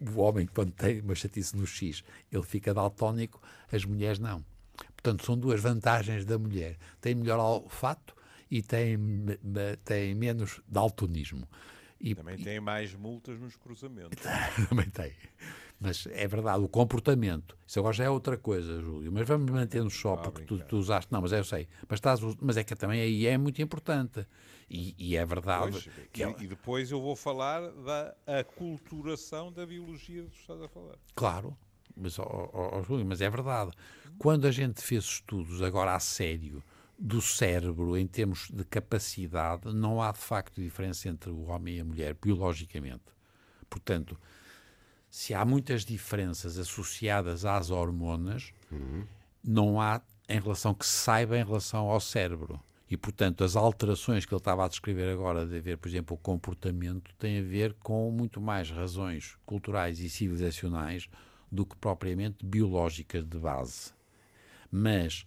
o 0.00 0.20
homem, 0.20 0.46
quando 0.46 0.70
tem 0.72 1.00
uma 1.00 1.14
chatice 1.14 1.56
no 1.56 1.66
X, 1.66 2.02
ele 2.30 2.42
fica 2.44 2.72
daltónico, 2.72 3.42
as 3.70 3.84
mulheres 3.84 4.18
não. 4.18 4.44
Portanto, 4.94 5.26
são 5.26 5.36
duas 5.36 5.60
vantagens 5.60 6.24
da 6.24 6.38
mulher. 6.38 6.78
Tem 7.00 7.14
melhor 7.14 7.38
olfato 7.38 8.14
e 8.50 8.62
tem, 8.62 8.96
tem 9.84 10.14
menos 10.14 10.60
daltonismo. 10.68 11.48
E, 12.00 12.14
também 12.14 12.38
tem 12.38 12.60
mais 12.60 12.94
multas 12.94 13.38
nos 13.38 13.56
cruzamentos. 13.56 14.18
também 14.68 14.88
tem. 14.90 15.12
Mas 15.82 16.06
é 16.12 16.28
verdade, 16.28 16.62
o 16.62 16.68
comportamento. 16.68 17.56
Isso 17.66 17.80
agora 17.80 17.92
já 17.92 18.04
é 18.04 18.10
outra 18.10 18.36
coisa, 18.36 18.80
Júlio. 18.80 19.10
Mas 19.10 19.26
vamos 19.26 19.50
manter-nos 19.50 19.94
só, 19.98 20.14
ah, 20.14 20.18
porque 20.18 20.42
tu, 20.44 20.58
tu, 20.60 20.76
usaste. 20.76 21.12
Não, 21.12 21.20
mas 21.20 21.32
eu 21.32 21.42
sei. 21.42 21.66
Mas, 21.88 21.96
estás, 21.96 22.20
mas 22.40 22.56
é 22.56 22.62
que 22.62 22.76
também 22.76 23.00
aí 23.00 23.26
é 23.26 23.36
muito 23.36 23.60
importante. 23.60 24.24
E, 24.70 24.94
e 24.96 25.16
é 25.16 25.26
verdade. 25.26 25.72
Pois, 25.72 25.88
que 26.12 26.22
e, 26.22 26.44
e, 26.44 26.46
depois 26.46 26.92
eu 26.92 27.00
vou 27.00 27.16
falar 27.16 27.68
da 27.72 28.14
aculturação 28.38 29.52
da 29.52 29.66
biologia 29.66 30.22
que 30.22 30.30
tu 30.30 30.40
estás 30.40 30.62
a 30.62 30.68
falar. 30.68 30.94
Claro. 31.16 31.56
Mas, 31.96 32.16
oh, 32.18 32.50
oh, 32.52 32.82
Júlio, 32.84 33.04
mas 33.04 33.20
é 33.20 33.28
verdade. 33.28 33.72
Quando 34.18 34.46
a 34.46 34.52
gente 34.52 34.80
fez 34.80 35.02
estudos 35.02 35.60
agora 35.62 35.96
a 35.96 36.00
sério 36.00 36.62
do 36.96 37.20
cérebro 37.20 37.98
em 37.98 38.06
termos 38.06 38.48
de 38.50 38.64
capacidade, 38.64 39.74
não 39.74 40.00
há 40.00 40.12
de 40.12 40.20
facto 40.20 40.62
diferença 40.62 41.08
entre 41.08 41.30
o 41.30 41.48
homem 41.48 41.78
e 41.78 41.80
a 41.80 41.84
mulher, 41.84 42.14
biologicamente. 42.14 43.02
Portanto, 43.68 44.16
se 45.12 45.34
há 45.34 45.44
muitas 45.44 45.84
diferenças 45.84 46.58
associadas 46.58 47.44
às 47.44 47.70
hormonas, 47.70 48.50
uhum. 48.70 49.04
não 49.44 49.78
há 49.78 50.00
em 50.26 50.40
relação 50.40 50.72
que 50.72 50.86
se 50.86 50.92
saiba 50.92 51.36
em 51.36 51.44
relação 51.44 51.90
ao 51.90 52.00
cérebro. 52.00 52.58
E, 52.90 52.96
portanto, 52.96 53.44
as 53.44 53.54
alterações 53.54 54.24
que 54.24 54.32
ele 54.32 54.40
estava 54.40 54.64
a 54.64 54.68
descrever 54.68 55.12
agora, 55.12 55.44
de 55.44 55.60
ver, 55.60 55.76
por 55.76 55.86
exemplo, 55.88 56.16
o 56.16 56.18
comportamento, 56.18 57.14
têm 57.18 57.40
a 57.40 57.42
ver 57.42 57.74
com 57.74 58.10
muito 58.10 58.40
mais 58.40 58.70
razões 58.70 59.36
culturais 59.44 60.00
e 60.00 60.08
civilizacionais 60.08 61.10
do 61.50 61.66
que 61.66 61.76
propriamente 61.76 62.46
biológicas 62.46 63.22
de 63.22 63.38
base. 63.38 63.92
Mas 64.70 65.26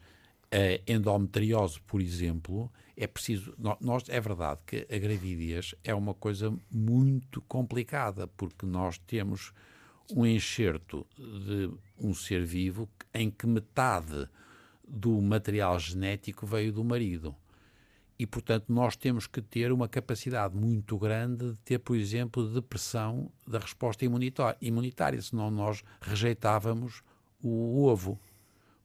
a 0.51 0.91
endometriose, 0.91 1.79
por 1.81 2.01
exemplo, 2.01 2.71
é 2.97 3.05
preciso. 3.05 3.53
Nós, 3.79 4.09
é 4.09 4.19
verdade 4.19 4.61
que 4.65 4.87
a 4.89 4.97
gravidez 4.97 5.75
é 5.83 5.93
uma 5.93 6.15
coisa 6.15 6.51
muito 6.71 7.39
complicada, 7.41 8.25
porque 8.27 8.65
nós 8.65 8.97
temos 8.97 9.53
um 10.13 10.25
enxerto 10.25 11.05
de 11.17 11.71
um 11.97 12.13
ser 12.13 12.45
vivo 12.45 12.89
em 13.13 13.29
que 13.31 13.47
metade 13.47 14.27
do 14.87 15.19
material 15.21 15.79
genético 15.79 16.45
veio 16.45 16.71
do 16.71 16.83
marido. 16.83 17.35
E, 18.17 18.25
portanto, 18.25 18.71
nós 18.71 18.95
temos 18.95 19.27
que 19.27 19.41
ter 19.41 19.71
uma 19.71 19.89
capacidade 19.89 20.55
muito 20.55 20.97
grande 20.97 21.51
de 21.51 21.59
ter, 21.59 21.79
por 21.79 21.97
exemplo, 21.97 22.47
depressão 22.47 23.29
da 23.45 23.59
resposta 23.59 24.05
imunitária, 24.61 25.21
senão 25.21 25.51
nós 25.51 25.83
rejeitávamos 25.99 27.01
o 27.41 27.83
ovo, 27.83 28.17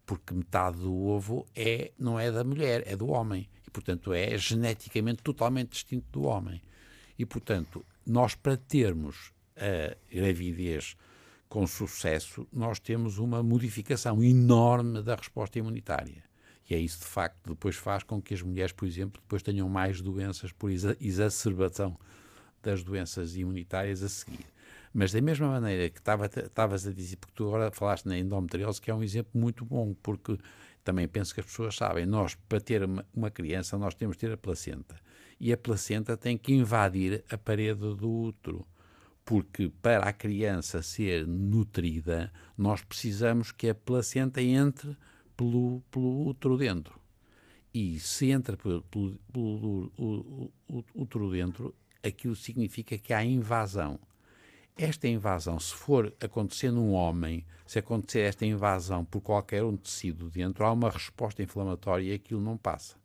porque 0.05 0.35
metade 0.35 0.79
do 0.79 0.93
ovo 0.93 1.47
é, 1.55 1.93
não 1.97 2.19
é 2.19 2.33
da 2.33 2.43
mulher, 2.43 2.83
é 2.87 2.97
do 2.97 3.09
homem, 3.09 3.49
e, 3.65 3.71
portanto, 3.71 4.13
é 4.13 4.37
geneticamente 4.37 5.23
totalmente 5.23 5.71
distinto 5.71 6.07
do 6.11 6.23
homem. 6.25 6.61
E, 7.17 7.25
portanto, 7.25 7.85
nós 8.05 8.35
para 8.35 8.57
termos 8.57 9.33
a 9.57 9.97
gravidez 10.13 10.97
com 11.51 11.67
sucesso, 11.67 12.47
nós 12.53 12.79
temos 12.79 13.19
uma 13.19 13.43
modificação 13.43 14.23
enorme 14.23 15.03
da 15.03 15.17
resposta 15.17 15.59
imunitária. 15.59 16.23
E 16.71 16.75
é 16.75 16.79
isso, 16.79 17.01
de 17.01 17.07
facto, 17.07 17.51
depois 17.51 17.75
faz 17.75 18.05
com 18.05 18.23
que 18.23 18.33
as 18.33 18.41
mulheres, 18.41 18.71
por 18.71 18.87
exemplo, 18.87 19.21
depois 19.21 19.43
tenham 19.43 19.69
mais 19.69 20.01
doenças 20.01 20.53
por 20.53 20.71
exacerbação 20.71 21.99
das 22.63 22.85
doenças 22.85 23.35
imunitárias 23.35 24.01
a 24.01 24.09
seguir. 24.09 24.47
Mas 24.95 25.11
da 25.11 25.21
mesma 25.21 25.49
maneira 25.49 25.91
que 25.91 25.99
estavas 25.99 26.87
a 26.87 26.93
dizer, 26.93 27.17
porque 27.17 27.35
tu 27.35 27.49
agora 27.49 27.73
falaste 27.73 28.07
na 28.07 28.17
endometriose, 28.17 28.81
que 28.81 28.89
é 28.89 28.95
um 28.95 29.03
exemplo 29.03 29.33
muito 29.35 29.65
bom, 29.65 29.93
porque 30.01 30.39
também 30.85 31.09
penso 31.09 31.35
que 31.35 31.41
as 31.41 31.47
pessoas 31.47 31.75
sabem, 31.75 32.07
nós, 32.07 32.37
para 32.49 32.61
ter 32.61 32.85
uma, 32.85 33.05
uma 33.13 33.31
criança, 33.31 33.77
nós 33.77 33.97
temos 33.97 34.17
de 34.17 34.21
ter 34.21 34.33
a 34.33 34.37
placenta. 34.37 34.95
E 35.41 35.53
a 35.53 35.57
placenta 35.57 36.17
tem 36.17 36.39
que 36.39 36.53
invadir 36.53 37.25
a 37.29 37.37
parede 37.37 37.93
do 37.97 38.09
útero 38.09 38.65
porque 39.31 39.71
para 39.81 40.09
a 40.09 40.13
criança 40.13 40.83
ser 40.83 41.25
nutrida, 41.25 42.33
nós 42.59 42.83
precisamos 42.83 43.53
que 43.53 43.69
a 43.69 43.75
placenta 43.77 44.43
entre 44.43 44.97
pelo, 45.37 45.81
pelo 45.89 46.27
útero 46.27 46.59
dentro. 46.59 46.99
E 47.73 48.01
se 48.01 48.33
entra 48.33 48.57
pelo, 48.57 48.83
pelo, 48.83 49.21
pelo 49.31 50.53
útero 50.93 51.31
dentro, 51.31 51.73
aquilo 52.03 52.35
significa 52.35 52.99
que 52.99 53.13
há 53.13 53.25
invasão. 53.25 54.01
Esta 54.77 55.07
invasão, 55.07 55.61
se 55.61 55.75
for 55.77 56.13
acontecer 56.21 56.73
num 56.73 56.91
homem, 56.91 57.47
se 57.65 57.79
acontecer 57.79 58.23
esta 58.23 58.45
invasão 58.45 59.05
por 59.05 59.21
qualquer 59.21 59.63
um 59.63 59.77
tecido 59.77 60.29
dentro, 60.29 60.65
há 60.65 60.73
uma 60.73 60.91
resposta 60.91 61.41
inflamatória 61.41 62.11
e 62.11 62.15
aquilo 62.15 62.41
não 62.41 62.57
passa. 62.57 62.97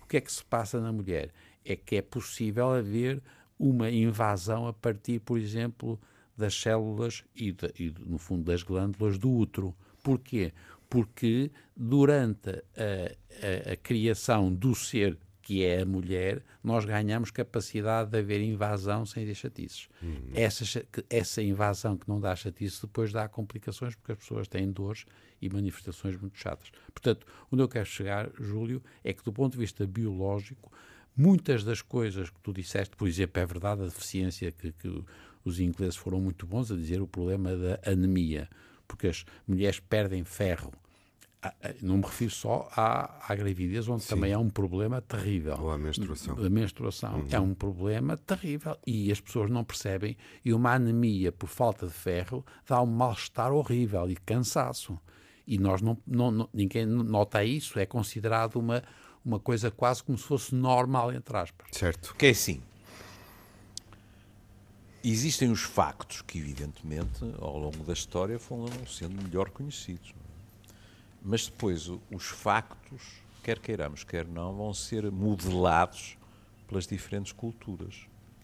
O 0.00 0.06
que 0.06 0.16
é 0.16 0.22
que 0.22 0.32
se 0.32 0.42
passa 0.42 0.80
na 0.80 0.90
mulher? 0.90 1.34
É 1.62 1.76
que 1.76 1.96
é 1.96 2.00
possível 2.00 2.72
haver 2.72 3.22
uma 3.58 3.90
invasão 3.90 4.66
a 4.66 4.72
partir, 4.72 5.20
por 5.20 5.38
exemplo, 5.38 5.98
das 6.36 6.54
células 6.54 7.24
e, 7.34 7.52
de, 7.52 7.72
e 7.78 7.94
no 7.98 8.18
fundo, 8.18 8.44
das 8.44 8.62
glândulas 8.62 9.18
do 9.18 9.30
útero. 9.30 9.74
Porquê? 10.02 10.52
porque 10.88 11.50
durante 11.76 12.50
a, 12.50 13.70
a, 13.70 13.72
a, 13.72 13.76
criação 13.76 14.52
do 14.52 14.74
ser 14.74 15.18
que 15.42 15.64
é 15.64 15.82
a 15.82 15.86
mulher, 15.86 16.42
nós 16.62 16.84
ganhamos 16.84 17.30
capacidade 17.30 18.10
de 18.10 18.18
haver 18.18 18.40
invasão 18.40 19.06
sem 19.06 19.24
ter 19.24 19.34
chatices. 19.34 19.88
Uhum. 20.02 20.32
Essa, 20.34 20.84
essa 21.08 21.40
invasão 21.40 21.96
que 21.96 22.08
não 22.08 22.20
dá 22.20 22.34
chatices 22.34 22.80
depois 22.80 23.12
dá 23.12 23.28
complicações 23.28 23.94
porque 23.94 24.10
as 24.10 24.18
pessoas 24.18 24.48
têm 24.48 24.72
dores 24.72 25.06
e 25.40 25.48
manifestações 25.48 26.16
muito 26.16 26.36
chatas. 26.36 26.72
Portanto, 26.92 27.24
onde 27.52 27.62
eu 27.62 27.68
quero 27.68 27.86
chegar, 27.86 28.28
Júlio, 28.40 28.82
é 29.04 29.12
que 29.12 29.22
do 29.22 29.32
ponto 29.32 29.52
de 29.52 29.58
vista 29.58 29.86
biológico, 29.86 30.72
muitas 31.16 31.64
das 31.64 31.82
coisas 31.82 32.30
que 32.30 32.40
tu 32.40 32.52
disseste, 32.52 32.96
por 32.96 33.08
exemplo, 33.08 33.42
é 33.42 33.46
verdade 33.46 33.82
a 33.82 33.86
deficiência 33.86 34.52
que, 34.52 34.72
que 34.72 35.04
os 35.44 35.60
ingleses 35.60 35.96
foram 35.96 36.20
muito 36.20 36.46
bons 36.46 36.70
a 36.70 36.76
dizer 36.76 37.00
o 37.00 37.06
problema 37.06 37.56
da 37.56 37.80
anemia 37.84 38.48
porque 38.86 39.08
as 39.08 39.24
mulheres 39.46 39.80
perdem 39.80 40.24
ferro. 40.24 40.72
Ah, 41.42 41.54
ah, 41.62 41.74
não 41.82 41.98
me 41.98 42.02
refiro 42.02 42.30
só 42.30 42.68
à, 42.72 43.32
à 43.32 43.34
gravidez, 43.34 43.88
onde 43.88 44.02
Sim. 44.02 44.10
também 44.10 44.32
há 44.32 44.38
um 44.38 44.48
problema 44.48 45.00
terrível. 45.00 45.56
Ou 45.60 45.70
à 45.70 45.78
menstruação. 45.78 46.36
A 46.38 46.48
menstruação 46.48 47.20
uhum. 47.20 47.28
é 47.30 47.40
um 47.40 47.54
problema 47.54 48.16
terrível 48.16 48.76
e 48.86 49.12
as 49.12 49.20
pessoas 49.20 49.50
não 49.50 49.62
percebem. 49.62 50.16
E 50.44 50.52
uma 50.52 50.72
anemia 50.72 51.30
por 51.30 51.48
falta 51.48 51.86
de 51.86 51.92
ferro 51.92 52.44
dá 52.66 52.80
um 52.82 52.86
mal-estar 52.86 53.52
horrível 53.52 54.10
e 54.10 54.16
cansaço. 54.16 54.98
E 55.46 55.58
nós 55.58 55.80
não, 55.80 55.96
não, 56.04 56.30
não, 56.30 56.48
ninguém 56.52 56.84
nota 56.84 57.44
isso, 57.44 57.78
é 57.78 57.86
considerado 57.86 58.56
uma, 58.56 58.82
uma 59.26 59.40
coisa 59.40 59.70
quase 59.70 60.02
como 60.02 60.16
se 60.16 60.24
fosse 60.24 60.54
normal, 60.54 61.12
entre 61.12 61.36
aspas. 61.36 61.66
Certo. 61.72 62.14
Que 62.16 62.26
é 62.26 62.30
assim, 62.30 62.62
Existem 65.08 65.52
os 65.52 65.62
factos 65.62 66.20
que, 66.20 66.36
evidentemente, 66.36 67.24
ao 67.38 67.56
longo 67.56 67.84
da 67.84 67.92
história 67.92 68.40
foram 68.40 68.66
sendo 68.88 69.22
melhor 69.22 69.50
conhecidos. 69.50 70.12
Mas 71.22 71.46
depois 71.46 71.88
os 72.10 72.24
factos, 72.24 73.02
quer 73.40 73.60
queiramos, 73.60 74.02
quer 74.02 74.26
não, 74.26 74.56
vão 74.56 74.74
ser 74.74 75.08
modelados 75.12 76.18
pelas 76.66 76.88
diferentes 76.88 77.30
culturas. 77.30 77.94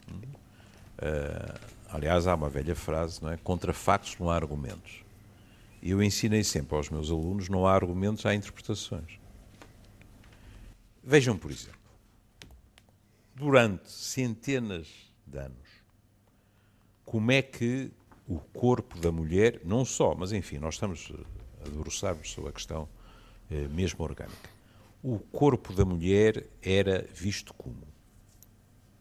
Uh, 0.08 1.58
aliás, 1.90 2.28
há 2.28 2.34
uma 2.36 2.48
velha 2.48 2.76
frase, 2.76 3.20
não 3.20 3.32
é? 3.32 3.36
Contra 3.38 3.72
factos 3.72 4.16
não 4.20 4.30
há 4.30 4.36
argumentos. 4.36 5.02
E 5.82 5.90
eu 5.90 6.00
ensinei 6.00 6.44
sempre 6.44 6.76
aos 6.76 6.88
meus 6.90 7.10
alunos: 7.10 7.48
não 7.48 7.66
há 7.66 7.74
argumentos, 7.74 8.24
há 8.24 8.36
interpretações. 8.36 9.18
Vejam, 11.02 11.36
por 11.36 11.50
exemplo, 11.50 11.80
durante 13.34 13.90
centenas 13.90 14.88
de 15.26 15.38
anos, 15.38 15.68
como 17.04 17.32
é 17.32 17.42
que 17.42 17.90
o 18.28 18.38
corpo 18.38 18.98
da 18.98 19.10
mulher, 19.10 19.60
não 19.64 19.84
só, 19.84 20.14
mas 20.14 20.32
enfim, 20.32 20.58
nós 20.58 20.74
estamos 20.74 21.12
a 21.60 21.68
debruçar-nos 21.68 22.30
sobre 22.30 22.50
a 22.50 22.52
questão 22.52 22.88
eh, 23.50 23.66
mesmo 23.68 24.04
orgânica. 24.04 24.50
O 25.02 25.18
corpo 25.18 25.72
da 25.72 25.84
mulher 25.84 26.46
era 26.62 27.06
visto 27.12 27.52
como 27.54 27.82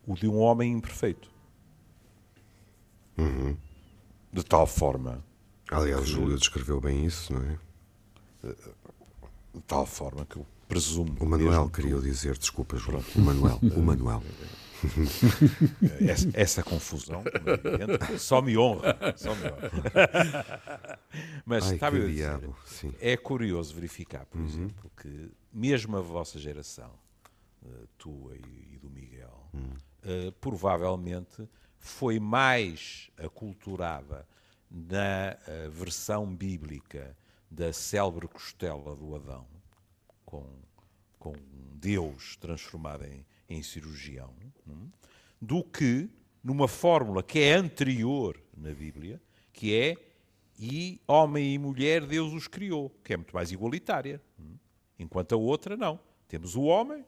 o 0.07 0.15
de 0.15 0.27
um 0.27 0.39
homem 0.39 0.73
imperfeito. 0.73 1.29
Uhum. 3.17 3.55
De 4.33 4.43
tal 4.43 4.65
forma. 4.65 5.23
Aliás, 5.69 6.07
Júlio 6.07 6.37
descreveu 6.37 6.81
bem 6.81 7.05
isso, 7.05 7.33
não 7.33 7.43
é? 7.43 7.57
De 9.53 9.61
tal 9.67 9.85
forma 9.85 10.25
que 10.25 10.37
eu 10.37 10.45
presumo. 10.71 11.17
O 11.19 11.25
Manuel 11.25 11.69
queria 11.69 11.99
dizer, 11.99 12.37
desculpa, 12.37 12.77
João. 12.77 13.03
O 13.13 13.19
Manuel. 13.19 13.59
O 13.61 13.81
Manuel. 13.81 14.23
essa, 16.07 16.29
essa, 16.33 16.63
confusão, 16.63 17.23
é 17.25 18.17
só 18.17 18.41
me 18.41 18.57
honra. 18.57 18.97
Só 19.17 19.35
me 19.35 19.45
honra. 19.45 20.99
Mas 21.45 21.69
Ai, 21.69 21.77
sabe, 21.77 22.07
dizer, 22.07 22.95
é 22.99 23.17
curioso 23.17 23.75
verificar, 23.75 24.25
por 24.25 24.39
uhum. 24.39 24.47
exemplo, 24.47 24.91
que 24.99 25.31
mesmo 25.53 25.97
a 25.97 26.01
vossa 26.01 26.39
geração, 26.39 26.91
uh, 27.61 27.87
tua 27.97 28.35
e, 28.35 28.79
do 28.81 28.89
Miguel, 28.89 29.49
uhum. 29.53 29.73
uh, 30.03 30.31
provavelmente 30.39 31.47
foi 31.77 32.19
mais 32.19 33.11
aculturada 33.17 34.25
na 34.69 35.37
uh, 35.47 35.69
versão 35.69 36.33
bíblica 36.33 37.15
da 37.51 37.73
célebre 37.73 38.27
costela 38.27 38.95
do 38.95 39.15
Adão, 39.15 39.45
com, 40.31 40.45
com 41.19 41.33
Deus 41.73 42.37
transformado 42.37 43.03
em, 43.03 43.25
em 43.49 43.61
cirurgião, 43.61 44.33
hum, 44.65 44.89
do 45.41 45.61
que 45.61 46.09
numa 46.41 46.69
fórmula 46.69 47.21
que 47.21 47.39
é 47.39 47.53
anterior 47.53 48.41
na 48.55 48.73
Bíblia, 48.73 49.21
que 49.51 49.75
é 49.75 49.97
e 50.57 51.01
homem 51.05 51.53
e 51.53 51.57
mulher 51.57 52.05
Deus 52.05 52.31
os 52.33 52.47
criou, 52.47 52.89
que 53.03 53.13
é 53.13 53.17
muito 53.17 53.35
mais 53.35 53.51
igualitária. 53.51 54.21
Hum. 54.39 54.55
Enquanto 54.97 55.33
a 55.33 55.37
outra, 55.37 55.75
não. 55.75 55.99
Temos 56.27 56.55
o 56.55 56.61
homem, 56.61 57.03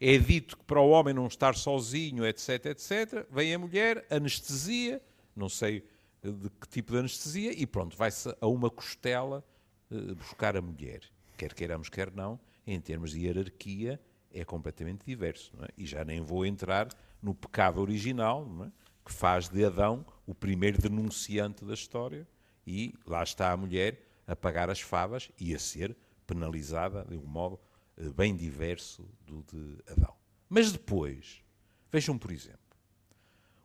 é 0.00 0.18
dito 0.18 0.56
que 0.56 0.64
para 0.64 0.80
o 0.80 0.90
homem 0.90 1.14
não 1.14 1.26
estar 1.26 1.54
sozinho, 1.54 2.26
etc, 2.26 2.66
etc. 2.66 3.26
Vem 3.30 3.54
a 3.54 3.58
mulher, 3.58 4.04
anestesia, 4.10 5.00
não 5.36 5.48
sei 5.48 5.84
de 6.22 6.50
que 6.50 6.68
tipo 6.68 6.92
de 6.92 6.98
anestesia, 6.98 7.52
e 7.52 7.64
pronto, 7.66 7.96
vai-se 7.96 8.34
a 8.40 8.46
uma 8.48 8.68
costela 8.68 9.44
uh, 9.90 10.14
buscar 10.16 10.56
a 10.56 10.62
mulher. 10.62 11.02
Quer 11.36 11.54
queiramos, 11.54 11.88
quer 11.88 12.10
não, 12.12 12.40
em 12.66 12.80
termos 12.80 13.12
de 13.12 13.20
hierarquia, 13.20 14.00
é 14.32 14.44
completamente 14.44 15.04
diverso. 15.04 15.52
É? 15.62 15.68
E 15.76 15.86
já 15.86 16.04
nem 16.04 16.20
vou 16.20 16.44
entrar 16.44 16.88
no 17.22 17.34
pecado 17.34 17.80
original, 17.80 18.48
é? 18.64 18.70
que 19.04 19.12
faz 19.12 19.48
de 19.48 19.64
Adão 19.64 20.04
o 20.26 20.34
primeiro 20.34 20.80
denunciante 20.80 21.64
da 21.64 21.74
história, 21.74 22.26
e 22.66 22.94
lá 23.06 23.22
está 23.22 23.52
a 23.52 23.56
mulher 23.56 24.02
a 24.26 24.34
pagar 24.34 24.68
as 24.68 24.80
favas 24.80 25.30
e 25.38 25.54
a 25.54 25.58
ser 25.58 25.96
penalizada 26.26 27.04
de 27.04 27.16
um 27.16 27.24
modo 27.24 27.60
eh, 27.96 28.10
bem 28.10 28.34
diverso 28.34 29.08
do 29.24 29.44
de 29.44 29.92
Adão. 29.92 30.14
Mas 30.48 30.72
depois, 30.72 31.44
vejam 31.92 32.18
por 32.18 32.32
exemplo, 32.32 32.58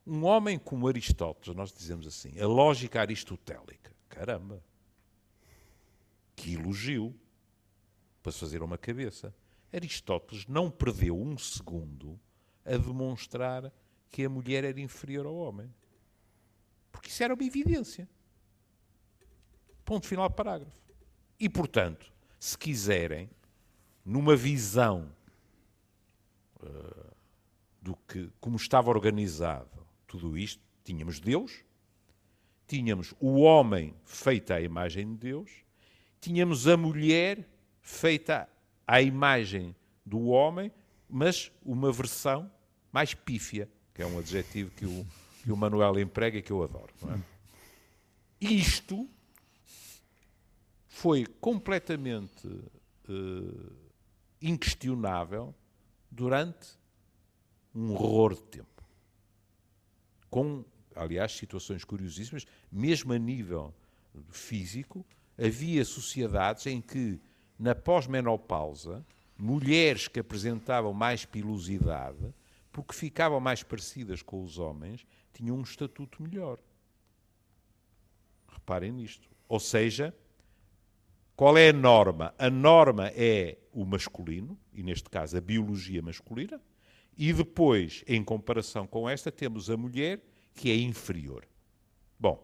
um 0.05 0.23
homem 0.23 0.59
como 0.59 0.87
Aristóteles, 0.87 1.55
nós 1.55 1.71
dizemos 1.73 2.05
assim, 2.05 2.39
a 2.39 2.47
lógica 2.47 3.01
aristotélica, 3.01 3.91
caramba, 4.07 4.63
que 6.35 6.53
elogio 6.53 7.15
para 8.21 8.31
se 8.31 8.39
fazer 8.39 8.61
uma 8.61 8.77
cabeça. 8.77 9.33
Aristóteles 9.73 10.45
não 10.47 10.69
perdeu 10.69 11.19
um 11.19 11.37
segundo 11.37 12.19
a 12.65 12.77
demonstrar 12.77 13.71
que 14.09 14.25
a 14.25 14.29
mulher 14.29 14.63
era 14.63 14.79
inferior 14.79 15.25
ao 15.25 15.35
homem. 15.35 15.73
Porque 16.91 17.09
isso 17.09 17.23
era 17.23 17.33
uma 17.33 17.43
evidência. 17.43 18.07
Ponto 19.85 20.05
final 20.05 20.29
parágrafo. 20.29 20.75
E, 21.39 21.49
portanto, 21.49 22.11
se 22.39 22.57
quiserem, 22.57 23.29
numa 24.05 24.35
visão 24.35 25.11
uh, 26.61 27.15
do 27.81 27.95
que, 28.07 28.31
como 28.39 28.57
estava 28.57 28.89
organizado 28.89 29.87
tudo 30.05 30.37
isto, 30.37 30.61
tínhamos 30.83 31.19
Deus, 31.19 31.63
tínhamos 32.67 33.13
o 33.19 33.39
homem 33.39 33.95
feito 34.03 34.51
à 34.51 34.61
imagem 34.61 35.11
de 35.13 35.17
Deus, 35.17 35.51
tínhamos 36.19 36.67
a 36.67 36.77
mulher 36.77 37.47
feita 37.81 38.47
à 38.87 39.01
imagem 39.01 39.75
do 40.05 40.27
homem, 40.27 40.71
mas 41.09 41.51
uma 41.63 41.91
versão 41.91 42.51
mais 42.91 43.13
pífia, 43.13 43.69
que 43.93 44.01
é 44.01 44.05
um 44.05 44.19
adjetivo 44.19 44.71
que 44.71 44.85
o, 44.85 45.05
que 45.43 45.51
o 45.51 45.57
Manuel 45.57 45.99
emprega 45.99 46.37
e 46.37 46.41
que 46.41 46.51
eu 46.51 46.63
adoro. 46.63 46.93
É? 47.07 47.19
Isto 48.39 49.09
foi 50.87 51.25
completamente 51.25 52.47
uh, 52.47 53.75
inquestionável 54.41 55.53
durante 56.09 56.69
um 57.73 57.91
horror 57.93 58.35
de 58.35 58.43
tempo. 58.43 58.83
Com, 60.29 60.65
aliás, 60.95 61.31
situações 61.31 61.83
curiosíssimas, 61.83 62.45
mesmo 62.71 63.13
a 63.13 63.17
nível 63.17 63.73
físico, 64.29 65.05
havia 65.37 65.83
sociedades 65.85 66.65
em 66.65 66.81
que, 66.81 67.19
na 67.61 67.75
pós-menopausa, 67.75 69.05
mulheres 69.37 70.07
que 70.07 70.19
apresentavam 70.19 70.93
mais 70.93 71.25
pilosidade, 71.25 72.33
porque 72.71 72.91
ficavam 72.91 73.39
mais 73.39 73.61
parecidas 73.61 74.23
com 74.23 74.43
os 74.43 74.57
homens, 74.57 75.05
tinham 75.31 75.55
um 75.55 75.61
estatuto 75.61 76.23
melhor. 76.23 76.57
Reparem 78.47 78.91
nisto. 78.91 79.29
Ou 79.47 79.59
seja, 79.59 80.11
qual 81.35 81.55
é 81.55 81.69
a 81.69 81.73
norma? 81.73 82.33
A 82.39 82.49
norma 82.49 83.11
é 83.15 83.59
o 83.71 83.85
masculino, 83.85 84.57
e 84.73 84.81
neste 84.81 85.07
caso 85.07 85.37
a 85.37 85.41
biologia 85.41 86.01
masculina, 86.01 86.59
e 87.15 87.31
depois, 87.31 88.03
em 88.07 88.23
comparação 88.23 88.87
com 88.87 89.07
esta, 89.07 89.31
temos 89.31 89.69
a 89.69 89.77
mulher, 89.77 90.19
que 90.55 90.71
é 90.71 90.75
inferior. 90.75 91.47
Bom, 92.19 92.43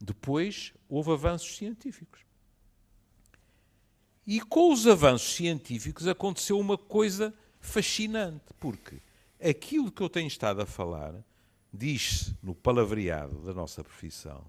depois 0.00 0.74
houve 0.88 1.12
avanços 1.12 1.56
científicos. 1.56 2.31
E 4.26 4.40
com 4.40 4.72
os 4.72 4.86
avanços 4.86 5.34
científicos 5.34 6.06
aconteceu 6.06 6.58
uma 6.58 6.78
coisa 6.78 7.34
fascinante, 7.60 8.44
porque 8.60 9.00
aquilo 9.40 9.90
que 9.90 10.00
eu 10.00 10.08
tenho 10.08 10.28
estado 10.28 10.62
a 10.62 10.66
falar, 10.66 11.14
diz-se 11.72 12.36
no 12.42 12.54
palavreado 12.54 13.40
da 13.42 13.52
nossa 13.52 13.82
profissão, 13.82 14.44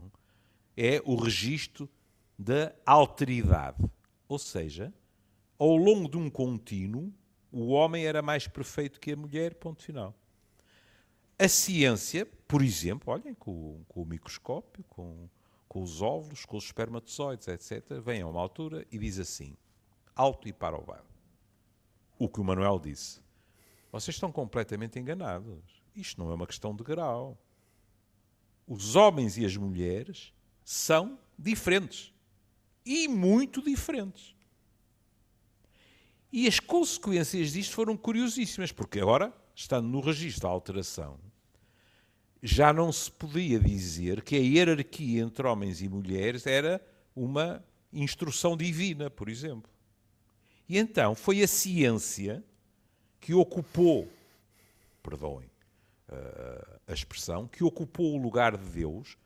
é 0.78 1.02
o 1.06 1.16
registro 1.16 1.90
da 2.38 2.74
alteridade. 2.86 3.84
Ou 4.28 4.38
seja, 4.38 4.94
ao 5.58 5.76
longo 5.76 6.10
de 6.10 6.18
um 6.18 6.30
contínuo, 6.30 7.12
o 7.52 7.68
homem 7.70 8.06
era 8.06 8.22
mais 8.22 8.48
perfeito 8.48 9.00
que 9.00 9.12
a 9.12 9.16
mulher, 9.16 9.56
ponto 9.56 9.84
final. 9.84 10.14
A 11.38 11.48
ciência, 11.48 12.28
por 12.48 12.62
exemplo, 12.62 13.12
olhem, 13.12 13.34
com, 13.34 13.84
com 13.88 14.02
o 14.02 14.06
microscópio, 14.06 14.84
com, 14.90 15.28
com 15.68 15.82
os 15.82 16.02
óvulos, 16.02 16.46
com 16.46 16.58
os 16.58 16.66
espermatozoides, 16.66 17.48
etc., 17.48 18.00
vem 18.04 18.22
a 18.22 18.28
uma 18.28 18.40
altura 18.40 18.86
e 18.92 18.98
diz 18.98 19.20
assim: 19.20 19.56
alto 20.16 20.48
e 20.48 20.54
para 20.54 20.78
o 20.78 20.84
baile. 20.84 21.04
O 22.18 22.30
que 22.30 22.40
o 22.40 22.44
Manuel 22.44 22.80
disse. 22.80 23.22
Vocês 23.92 24.16
estão 24.16 24.32
completamente 24.32 25.00
enganados. 25.00 25.84
Isto 25.96 26.24
não 26.24 26.32
é 26.32 26.36
uma 26.36 26.48
questão 26.48 26.76
de 26.76 26.84
grau. 26.84 27.38
Os 28.68 28.96
homens 28.96 29.38
e 29.38 29.46
as 29.46 29.56
mulheres 29.56 30.34
são 30.64 31.20
diferentes. 31.38 32.14
E 32.86 33.08
muito 33.08 33.62
diferentes. 33.62 34.36
E 36.32 36.48
as 36.48 36.60
consequências 36.60 37.52
disto 37.52 37.76
foram 37.76 37.96
curiosíssimas, 37.96 38.72
porque 38.72 39.00
agora, 39.00 39.32
estando 39.54 39.88
no 39.88 40.00
registro 40.00 40.44
da 40.44 40.50
alteração, 40.50 41.20
já 42.42 42.74
não 42.74 42.92
se 42.92 43.12
podia 43.12 43.60
dizer 43.60 44.22
que 44.24 44.36
a 44.36 44.40
hierarquia 44.40 45.22
entre 45.22 45.48
homens 45.48 45.82
e 45.82 45.88
mulheres 45.88 46.48
era 46.48 46.86
uma 47.16 47.64
instrução 47.92 48.58
divina, 48.58 49.10
por 49.10 49.30
exemplo. 49.30 49.73
E 50.68 50.78
então 50.78 51.16
foi 51.16 51.42
a 51.42 51.48
ciência 51.48 52.44
que 53.20 53.34
ocupou, 53.34 54.08
perdoem 55.02 55.48
uh, 56.10 56.80
a 56.88 56.94
expressão, 56.94 57.48
que 57.48 57.64
ocupou 57.64 58.14
o 58.14 58.22
lugar 58.22 58.58
de 58.58 58.70
Deus 58.70 59.18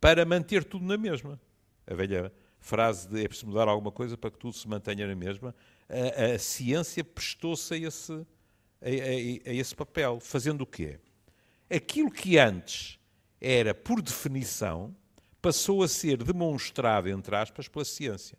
para 0.00 0.24
manter 0.24 0.64
tudo 0.64 0.84
na 0.84 0.96
mesma. 0.96 1.40
A 1.86 1.94
velha 1.94 2.32
frase 2.60 3.08
de 3.08 3.24
é 3.24 3.28
preciso 3.28 3.48
mudar 3.48 3.68
alguma 3.68 3.90
coisa 3.90 4.16
para 4.16 4.30
que 4.30 4.38
tudo 4.38 4.54
se 4.54 4.68
mantenha 4.68 5.06
na 5.06 5.14
mesma. 5.14 5.54
A, 5.88 6.34
a 6.34 6.38
ciência 6.38 7.02
prestou-se 7.02 7.72
a 7.74 7.76
esse, 7.76 8.12
a, 8.12 8.86
a, 8.86 9.50
a 9.50 9.54
esse 9.54 9.74
papel, 9.74 10.20
fazendo 10.20 10.62
o 10.62 10.66
quê? 10.66 10.98
Aquilo 11.68 12.10
que 12.10 12.38
antes 12.38 12.98
era, 13.40 13.74
por 13.74 14.02
definição, 14.02 14.94
passou 15.40 15.82
a 15.82 15.88
ser 15.88 16.22
demonstrado, 16.22 17.08
entre 17.08 17.34
aspas, 17.34 17.68
pela 17.68 17.84
ciência. 17.84 18.36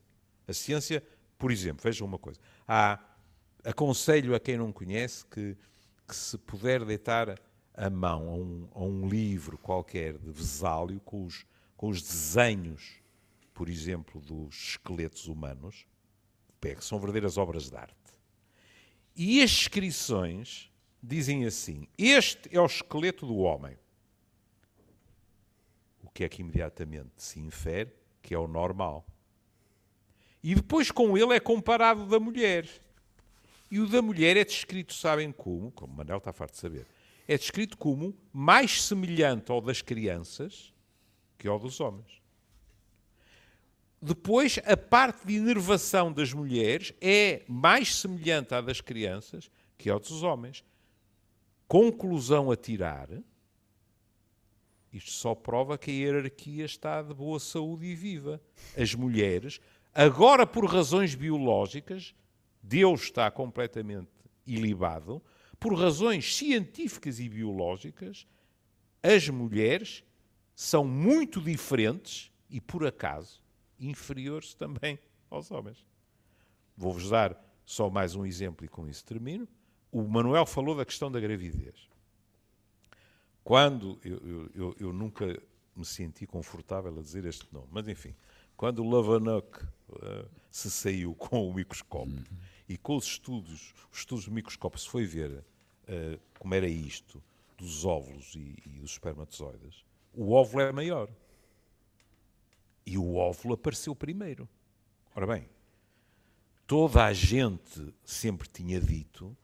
A 0.47 0.53
ciência, 0.53 1.03
por 1.41 1.51
exemplo, 1.51 1.81
vejam 1.83 2.05
uma 2.05 2.19
coisa. 2.19 2.39
Há, 2.67 2.99
aconselho 3.63 4.35
a 4.35 4.39
quem 4.39 4.57
não 4.57 4.71
conhece 4.71 5.25
que, 5.25 5.57
que 6.07 6.15
se 6.15 6.37
puder 6.37 6.85
deitar 6.85 7.35
a 7.73 7.89
mão 7.89 8.29
a 8.29 8.35
um, 8.35 8.69
a 8.75 8.83
um 8.83 9.09
livro 9.09 9.57
qualquer 9.57 10.19
de 10.19 10.29
Vesálio 10.29 10.99
com 10.99 11.25
os, 11.25 11.43
com 11.75 11.89
os 11.89 11.99
desenhos, 11.99 13.01
por 13.55 13.69
exemplo, 13.69 14.21
dos 14.21 14.55
esqueletos 14.55 15.27
humanos, 15.27 15.87
pegue, 16.59 16.85
são 16.85 16.99
verdadeiras 16.99 17.39
obras 17.39 17.71
de 17.71 17.75
arte. 17.75 17.95
E 19.15 19.41
as 19.41 19.49
inscrições 19.49 20.71
dizem 21.01 21.43
assim: 21.45 21.87
Este 21.97 22.55
é 22.55 22.61
o 22.61 22.67
esqueleto 22.67 23.25
do 23.25 23.37
homem. 23.37 23.75
O 26.03 26.09
que 26.11 26.23
é 26.23 26.29
que 26.29 26.41
imediatamente 26.41 27.13
se 27.17 27.39
infere 27.39 27.91
que 28.21 28.35
é 28.35 28.37
o 28.37 28.47
normal. 28.47 29.03
E 30.43 30.55
depois 30.55 30.89
com 30.91 31.17
ele 31.17 31.33
é 31.33 31.39
comparado 31.39 32.05
da 32.05 32.19
mulher. 32.19 32.67
E 33.69 33.79
o 33.79 33.87
da 33.87 34.01
mulher 34.01 34.35
é 34.35 34.43
descrito, 34.43 34.93
sabem 34.93 35.31
como? 35.31 35.71
Como 35.71 35.93
o 35.93 35.95
Manel 35.95 36.17
está 36.17 36.33
farto 36.33 36.53
de 36.53 36.59
saber. 36.59 36.87
É 37.27 37.37
descrito 37.37 37.77
como 37.77 38.15
mais 38.33 38.83
semelhante 38.83 39.51
ao 39.51 39.61
das 39.61 39.81
crianças 39.81 40.73
que 41.37 41.47
ao 41.47 41.57
dos 41.57 41.79
homens. 41.79 42.21
Depois, 44.01 44.59
a 44.65 44.75
parte 44.75 45.27
de 45.27 45.35
inervação 45.35 46.11
das 46.11 46.33
mulheres 46.33 46.91
é 46.99 47.43
mais 47.47 47.95
semelhante 47.95 48.53
à 48.53 48.59
das 48.59 48.81
crianças 48.81 49.49
que 49.77 49.89
ao 49.89 49.99
dos 49.99 50.23
homens. 50.23 50.63
Conclusão 51.67 52.51
a 52.51 52.55
tirar, 52.55 53.07
isto 54.91 55.11
só 55.11 55.33
prova 55.33 55.77
que 55.77 55.89
a 55.89 55.93
hierarquia 55.93 56.65
está 56.65 57.01
de 57.01 57.13
boa 57.13 57.39
saúde 57.39 57.85
e 57.85 57.95
viva. 57.95 58.41
As 58.77 58.93
mulheres, 58.93 59.61
agora 59.93 60.45
por 60.45 60.65
razões 60.65 61.15
biológicas, 61.15 62.13
Deus 62.61 63.03
está 63.03 63.29
completamente 63.31 64.09
ilibado, 64.45 65.21
por 65.59 65.73
razões 65.73 66.35
científicas 66.35 67.19
e 67.19 67.29
biológicas, 67.29 68.27
as 69.03 69.27
mulheres 69.29 70.03
são 70.55 70.85
muito 70.85 71.41
diferentes 71.41 72.31
e, 72.49 72.59
por 72.59 72.85
acaso, 72.85 73.41
inferiores 73.79 74.53
também 74.53 74.99
aos 75.29 75.49
homens. 75.51 75.85
Vou-vos 76.75 77.09
dar 77.09 77.39
só 77.65 77.89
mais 77.89 78.15
um 78.15 78.25
exemplo 78.25 78.65
e 78.65 78.69
com 78.69 78.87
isso 78.87 79.05
termino. 79.05 79.47
O 79.91 80.03
Manuel 80.03 80.45
falou 80.45 80.75
da 80.75 80.85
questão 80.85 81.11
da 81.11 81.19
gravidez. 81.19 81.89
Quando 83.43 83.99
eu, 84.03 84.49
eu, 84.53 84.75
eu 84.79 84.93
nunca 84.93 85.41
me 85.75 85.85
senti 85.85 86.25
confortável 86.25 86.97
a 86.97 87.01
dizer 87.01 87.25
este 87.25 87.47
nome, 87.51 87.67
mas 87.71 87.87
enfim, 87.87 88.15
quando 88.61 88.85
o 88.85 88.87
Lavanuck 88.87 89.63
uh, 89.89 90.29
se 90.51 90.69
saiu 90.69 91.15
com 91.15 91.49
o 91.49 91.51
microscópio 91.51 92.13
uhum. 92.13 92.37
e 92.69 92.77
com 92.77 92.95
os 92.95 93.05
estudos, 93.05 93.73
os 93.91 93.97
estudos 93.97 94.25
do 94.25 94.31
microscópio 94.31 94.79
se 94.79 94.87
foi 94.87 95.03
ver 95.03 95.31
uh, 95.31 96.19
como 96.37 96.53
era 96.53 96.67
isto 96.67 97.19
dos 97.57 97.85
óvulos 97.85 98.35
e, 98.35 98.55
e 98.63 98.69
dos 98.79 98.91
espermatozoides, 98.91 99.83
o 100.13 100.33
óvulo 100.33 100.61
é 100.61 100.71
maior. 100.71 101.09
E 102.85 102.99
o 102.99 103.15
óvulo 103.15 103.55
apareceu 103.55 103.95
primeiro. 103.95 104.47
Ora 105.15 105.25
bem, 105.25 105.49
toda 106.67 107.03
a 107.03 107.13
gente 107.13 107.91
sempre 108.05 108.47
tinha 108.47 108.79
dito 108.79 109.35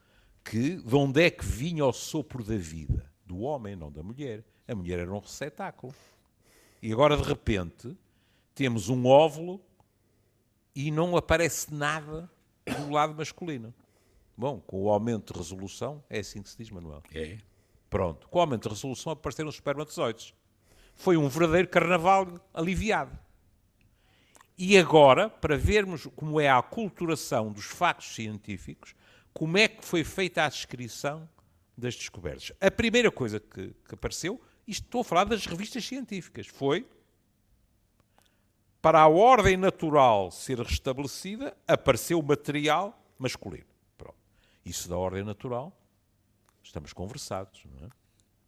que 0.43 0.75
de 0.75 0.95
onde 0.95 1.23
é 1.23 1.31
que 1.31 1.43
vinha 1.43 1.83
o 1.87 1.91
sopro 1.91 2.43
da 2.43 2.55
vida? 2.55 3.11
Do 3.25 3.39
homem, 3.39 3.75
não 3.75 3.91
da 3.91 4.03
mulher. 4.03 4.43
A 4.67 4.75
mulher 4.75 4.99
era 4.99 5.11
um 5.11 5.17
receptáculo. 5.17 5.91
E 6.83 6.93
agora, 6.93 7.17
de 7.17 7.23
repente, 7.23 7.97
temos 8.57 8.89
um 8.89 9.05
óvulo 9.05 9.61
e 10.73 10.89
não 10.89 11.15
aparece 11.15 11.71
nada 11.71 12.27
do 12.65 12.89
lado 12.89 13.13
masculino. 13.13 13.71
Bom, 14.35 14.59
com 14.59 14.81
o 14.81 14.89
aumento 14.89 15.31
de 15.31 15.37
resolução, 15.37 16.03
é 16.09 16.19
assim 16.19 16.41
que 16.41 16.49
se 16.49 16.57
diz, 16.57 16.71
Manuel. 16.71 17.03
É. 17.13 17.37
Pronto, 17.87 18.27
com 18.27 18.39
o 18.39 18.41
aumento 18.41 18.63
de 18.63 18.69
resolução 18.69 19.11
apareceram 19.11 19.47
os 19.49 19.55
espermatozoides. 19.55 20.33
Foi 20.95 21.15
um 21.15 21.29
verdadeiro 21.29 21.67
carnaval 21.67 22.27
aliviado. 22.51 23.15
E 24.57 24.75
agora, 24.75 25.29
para 25.29 25.55
vermos 25.55 26.07
como 26.15 26.41
é 26.41 26.49
a 26.49 26.57
aculturação 26.57 27.51
dos 27.51 27.65
factos 27.65 28.15
científicos, 28.15 28.95
como 29.35 29.55
é 29.59 29.67
que 29.67 29.85
foi 29.85 30.03
feita 30.03 30.43
a 30.43 30.49
descrição 30.49 31.29
das 31.77 31.95
descobertas. 31.95 32.51
A 32.59 32.71
primeira 32.71 33.11
coisa 33.11 33.39
que, 33.39 33.67
que 33.87 33.93
apareceu, 33.93 34.41
isto 34.67 34.85
estou 34.85 35.01
a 35.01 35.03
falar 35.03 35.25
das 35.25 35.45
revistas 35.45 35.85
científicas, 35.85 36.47
foi 36.47 36.87
para 38.87 39.01
a 39.01 39.07
ordem 39.09 39.57
natural 39.57 40.31
ser 40.31 40.59
restabelecida, 40.59 41.57
apareceu 41.67 42.21
material 42.21 42.97
masculino. 43.19 43.67
Pronto. 43.97 44.15
Isso 44.63 44.87
da 44.87 44.97
ordem 44.97 45.25
natural, 45.25 45.77
estamos 46.63 46.93
conversados, 46.93 47.65
não 47.65 47.85
é? 47.85 47.89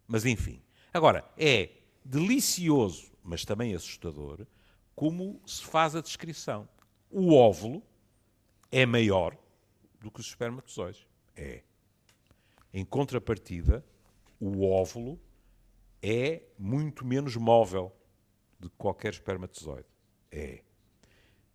Mas 0.08 0.24
enfim. 0.24 0.62
Agora, 0.94 1.30
é 1.36 1.68
delicioso, 2.02 3.12
mas 3.22 3.44
também 3.44 3.74
assustador, 3.74 4.46
como 4.96 5.38
se 5.44 5.62
faz 5.62 5.94
a 5.94 6.00
descrição. 6.00 6.66
O 7.10 7.34
óvulo 7.34 7.82
é 8.72 8.86
maior 8.86 9.36
do 10.00 10.10
que 10.10 10.20
os 10.20 10.26
espermatozoides. 10.28 11.06
É. 11.36 11.62
Em 12.72 12.82
contrapartida, 12.82 13.84
o 14.40 14.66
óvulo 14.66 15.20
é 16.02 16.40
muito 16.58 17.04
menos 17.04 17.36
móvel 17.36 17.94
do 18.58 18.70
que 18.70 18.76
qualquer 18.78 19.12
espermatozoide. 19.12 19.89
É. 20.30 20.60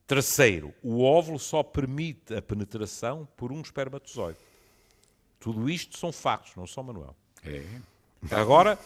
Terceiro, 0.07 0.73
o 0.83 1.01
óvulo 1.03 1.39
só 1.39 1.63
permite 1.63 2.33
a 2.33 2.41
penetração 2.41 3.27
por 3.35 3.51
um 3.51 3.61
espermatozoide. 3.61 4.37
Tudo 5.39 5.69
isto 5.69 5.97
são 5.97 6.11
factos, 6.11 6.55
não 6.55 6.67
são, 6.67 6.83
Manuel? 6.83 7.15
É. 7.43 7.63
Agora, 8.31 8.79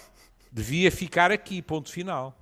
devia 0.51 0.91
ficar 0.91 1.31
aqui, 1.31 1.61
ponto 1.61 1.91
final. 1.91 2.37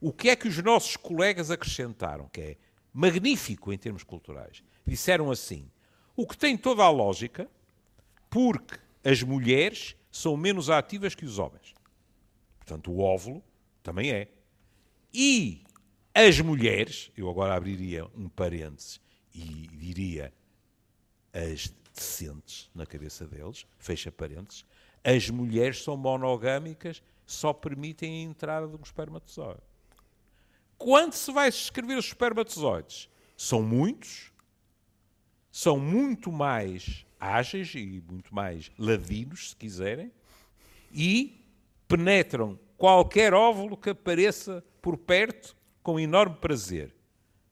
O 0.00 0.12
que 0.12 0.30
é 0.30 0.36
que 0.36 0.48
os 0.48 0.56
nossos 0.58 0.96
colegas 0.96 1.50
acrescentaram, 1.50 2.28
que 2.32 2.40
é 2.40 2.56
magnífico 2.92 3.72
em 3.72 3.78
termos 3.78 4.02
culturais? 4.02 4.62
Disseram 4.86 5.30
assim: 5.30 5.70
o 6.16 6.26
que 6.26 6.36
tem 6.36 6.56
toda 6.56 6.82
a 6.82 6.90
lógica, 6.90 7.48
porque 8.28 8.78
as 9.04 9.22
mulheres 9.22 9.96
são 10.10 10.36
menos 10.36 10.70
ativas 10.70 11.14
que 11.14 11.24
os 11.24 11.38
homens. 11.38 11.74
Portanto, 12.58 12.90
o 12.90 13.00
óvulo 13.00 13.42
também 13.82 14.10
é. 14.10 14.28
E 15.12 15.64
as 16.28 16.38
mulheres, 16.38 17.10
eu 17.16 17.30
agora 17.30 17.54
abriria 17.54 18.06
um 18.14 18.28
parênteses 18.28 19.00
e 19.34 19.68
diria 19.72 20.30
as 21.32 21.72
decentes 21.94 22.70
na 22.74 22.84
cabeça 22.84 23.26
deles, 23.26 23.66
fecha 23.78 24.12
parênteses, 24.12 24.66
as 25.02 25.30
mulheres 25.30 25.82
são 25.82 25.96
monogâmicas, 25.96 27.02
só 27.24 27.54
permitem 27.54 28.12
a 28.12 28.30
entrada 28.30 28.68
de 28.68 28.76
um 28.76 28.82
espermatozoide. 28.82 29.62
Quando 30.76 31.14
se 31.14 31.32
vai 31.32 31.48
escrever 31.48 31.96
os 31.96 32.06
espermatozoides? 32.06 33.08
São 33.34 33.62
muitos, 33.62 34.30
são 35.50 35.78
muito 35.78 36.30
mais 36.30 37.06
ágeis 37.18 37.74
e 37.74 38.02
muito 38.06 38.34
mais 38.34 38.70
ladinos, 38.78 39.50
se 39.50 39.56
quiserem, 39.56 40.12
e 40.92 41.42
penetram 41.88 42.58
qualquer 42.76 43.32
óvulo 43.32 43.74
que 43.74 43.90
apareça 43.90 44.62
por 44.82 44.98
perto 44.98 45.56
com 45.82 45.98
enorme 45.98 46.36
prazer, 46.36 46.94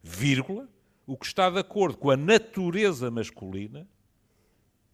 vírgula, 0.02 0.68
o 1.06 1.16
que 1.16 1.26
está 1.26 1.48
de 1.48 1.58
acordo 1.58 1.96
com 1.96 2.10
a 2.10 2.16
natureza 2.16 3.10
masculina, 3.10 3.88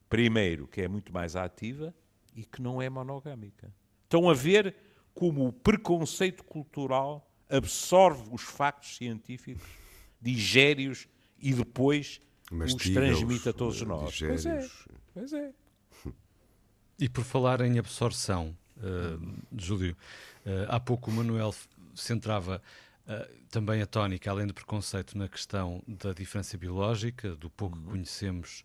primeiro, 0.09 0.69
que 0.69 0.81
é 0.81 0.89
muito 0.89 1.13
mais 1.13 1.35
ativa 1.35 1.95
e 2.35 2.45
que 2.45 2.63
não 2.63 2.81
é 2.81 2.89
monogâmica. 2.89 3.73
Estão 4.05 4.29
a 4.29 4.35
ver 4.35 4.75
como 5.13 5.49
o 5.49 5.53
preconceito 5.53 6.45
cultural 6.45 7.29
absorve 7.49 8.29
os 8.33 8.43
factos 8.43 8.97
científicos, 8.97 9.67
digere-os 10.21 11.09
e 11.39 11.53
depois 11.53 12.21
os 12.51 12.75
transmite 12.75 13.49
a 13.49 13.53
todos 13.53 13.81
nós. 13.83 14.19
Pois 14.19 14.47
é, 14.47 14.69
pois 15.13 15.33
é. 15.33 15.53
E 16.99 17.09
por 17.09 17.25
falar 17.25 17.61
em 17.61 17.79
absorção, 17.79 18.57
uh, 18.77 19.37
Júlio, 19.57 19.97
uh, 20.47 20.67
há 20.69 20.79
pouco 20.79 21.11
o 21.11 21.15
Manuel 21.15 21.55
centrava 21.95 22.63
uh, 23.07 23.47
também 23.51 23.83
a 23.83 23.87
tónica, 23.87 24.31
além 24.31 24.47
do 24.47 24.55
preconceito, 24.55 25.17
na 25.17 25.29
questão 25.29 25.83
da 25.87 26.13
diferença 26.13 26.57
biológica, 26.57 27.35
do 27.37 27.51
pouco 27.51 27.79
que 27.79 27.85
conhecemos 27.85 28.65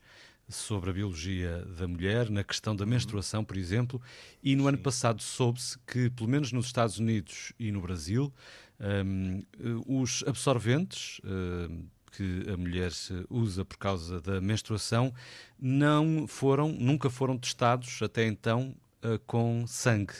sobre 0.49 0.89
a 0.89 0.93
biologia 0.93 1.63
da 1.77 1.87
mulher, 1.87 2.29
na 2.29 2.43
questão 2.43 2.75
da 2.75 2.85
menstruação, 2.85 3.43
por 3.43 3.55
exemplo, 3.55 4.01
e 4.41 4.55
no 4.55 4.63
Sim. 4.63 4.69
ano 4.69 4.77
passado 4.79 5.21
soube-se 5.21 5.77
que, 5.85 6.09
pelo 6.09 6.27
menos 6.27 6.51
nos 6.51 6.65
Estados 6.65 6.97
Unidos 6.97 7.53
e 7.59 7.71
no 7.71 7.81
Brasil, 7.81 8.33
um, 8.79 9.43
os 9.85 10.23
absorventes 10.25 11.21
um, 11.23 11.85
que 12.11 12.49
a 12.51 12.57
mulher 12.57 12.91
usa 13.29 13.63
por 13.63 13.77
causa 13.77 14.19
da 14.19 14.41
menstruação 14.41 15.13
não 15.59 16.27
foram, 16.27 16.71
nunca 16.71 17.09
foram 17.09 17.37
testados 17.37 18.01
até 18.01 18.25
então 18.25 18.75
uh, 19.03 19.19
com 19.27 19.65
sangue. 19.67 20.13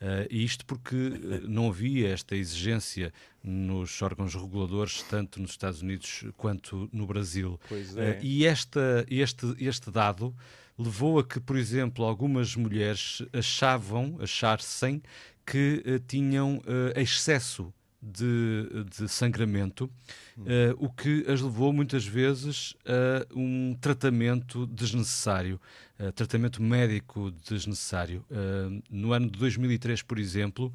Uh, 0.00 0.26
isto 0.28 0.66
porque 0.66 0.94
uh, 0.94 1.48
não 1.48 1.68
havia 1.68 2.08
esta 2.08 2.36
exigência 2.36 3.12
nos 3.42 4.02
órgãos 4.02 4.34
reguladores, 4.34 5.02
tanto 5.02 5.40
nos 5.40 5.52
Estados 5.52 5.82
Unidos 5.82 6.24
quanto 6.36 6.90
no 6.92 7.06
Brasil. 7.06 7.58
Pois 7.68 7.96
é. 7.96 8.10
Uh, 8.10 8.18
e 8.22 8.44
esta, 8.44 9.06
este, 9.08 9.54
este 9.58 9.90
dado 9.90 10.34
levou 10.76 11.18
a 11.18 11.24
que, 11.24 11.40
por 11.40 11.56
exemplo, 11.56 12.04
algumas 12.04 12.56
mulheres 12.56 13.22
achavam, 13.32 14.18
achassem 14.20 15.02
que 15.46 15.82
tinham 16.08 16.60
excesso 16.96 17.72
de, 18.02 18.84
de 18.90 19.08
sangramento, 19.08 19.90
uh, 20.38 20.84
o 20.84 20.90
que 20.90 21.24
as 21.28 21.40
levou 21.40 21.72
muitas 21.72 22.06
vezes 22.06 22.74
a 22.84 23.26
um 23.34 23.76
tratamento 23.80 24.66
desnecessário, 24.66 25.60
uh, 25.98 26.12
tratamento 26.12 26.62
médico 26.62 27.30
desnecessário. 27.30 28.24
Uh, 28.30 28.82
no 28.90 29.12
ano 29.12 29.30
de 29.30 29.38
2003, 29.38 30.02
por 30.02 30.18
exemplo, 30.18 30.72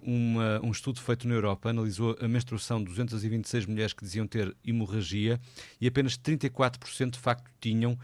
uma, 0.00 0.58
um 0.64 0.70
estudo 0.70 1.02
feito 1.02 1.28
na 1.28 1.34
Europa 1.34 1.68
analisou 1.68 2.16
a 2.18 2.26
menstruação 2.26 2.78
de 2.78 2.86
226 2.86 3.66
mulheres 3.66 3.92
que 3.92 4.02
diziam 4.02 4.26
ter 4.26 4.56
hemorragia 4.64 5.38
e 5.78 5.86
apenas 5.86 6.16
34% 6.16 7.10
de 7.10 7.18
facto 7.18 7.44
tinham 7.60 7.98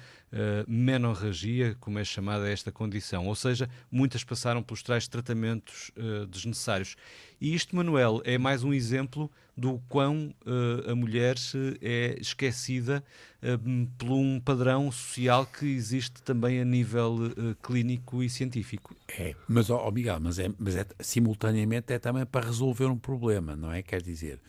menorragia, 0.69 1.75
como 1.81 1.99
é 1.99 2.05
chamada 2.05 2.47
esta 2.47 2.71
condição. 2.71 3.27
Ou 3.27 3.35
seja, 3.35 3.71
muitas 3.91 4.23
passaram 4.23 4.63
pelos 4.63 4.83
tais 4.83 5.09
tratamentos 5.09 5.91
desnecessários. 6.29 6.95
E 7.41 7.55
isto, 7.55 7.75
Manuel, 7.75 8.21
é 8.23 8.37
mais 8.37 8.63
um 8.63 8.75
exemplo 8.75 9.31
do 9.57 9.81
quão 9.89 10.35
uh, 10.45 10.91
a 10.91 10.95
mulher 10.95 11.37
é 11.81 12.17
esquecida 12.21 13.03
uh, 13.43 13.89
por 13.97 14.13
um 14.13 14.39
padrão 14.39 14.93
social 14.93 15.47
que 15.47 15.65
existe 15.65 16.23
também 16.23 16.61
a 16.61 16.65
nível 16.65 17.15
uh, 17.15 17.55
clínico 17.63 18.23
e 18.23 18.29
científico. 18.29 18.95
É, 19.09 19.35
mas, 19.49 19.71
oh, 19.71 19.91
Miguel, 19.91 20.21
mas, 20.21 20.39
é, 20.39 20.51
mas 20.59 20.77
é, 20.77 20.87
simultaneamente 21.01 21.93
é 21.93 21.99
também 21.99 22.27
para 22.27 22.47
resolver 22.47 22.87
um 22.87 22.99
problema, 22.99 23.57
não 23.57 23.73
é? 23.73 23.83
Quer 23.83 24.03
dizer, 24.03 24.41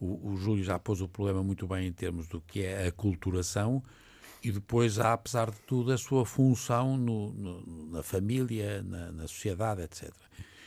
o, 0.00 0.30
o 0.30 0.36
Júlio 0.38 0.64
já 0.64 0.78
pôs 0.78 1.02
o 1.02 1.08
problema 1.08 1.42
muito 1.42 1.66
bem 1.66 1.86
em 1.86 1.92
termos 1.92 2.26
do 2.26 2.40
que 2.40 2.62
é 2.62 2.86
a 2.86 2.92
culturação 2.92 3.82
e 4.42 4.50
depois 4.50 4.98
há, 4.98 5.12
apesar 5.12 5.50
de 5.50 5.58
tudo, 5.66 5.92
a 5.92 5.98
sua 5.98 6.24
função 6.24 6.96
no, 6.96 7.32
no, 7.32 7.86
na 7.90 8.02
família, 8.02 8.82
na, 8.82 9.12
na 9.12 9.28
sociedade, 9.28 9.82
etc. 9.82 10.12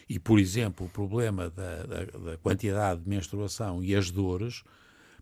E, 0.09 0.17
por 0.17 0.39
exemplo, 0.39 0.87
o 0.87 0.89
problema 0.89 1.51
da, 1.51 1.83
da, 1.83 2.03
da 2.05 2.37
quantidade 2.37 3.01
de 3.01 3.07
menstruação 3.07 3.83
e 3.83 3.95
as 3.95 4.09
dores 4.09 4.63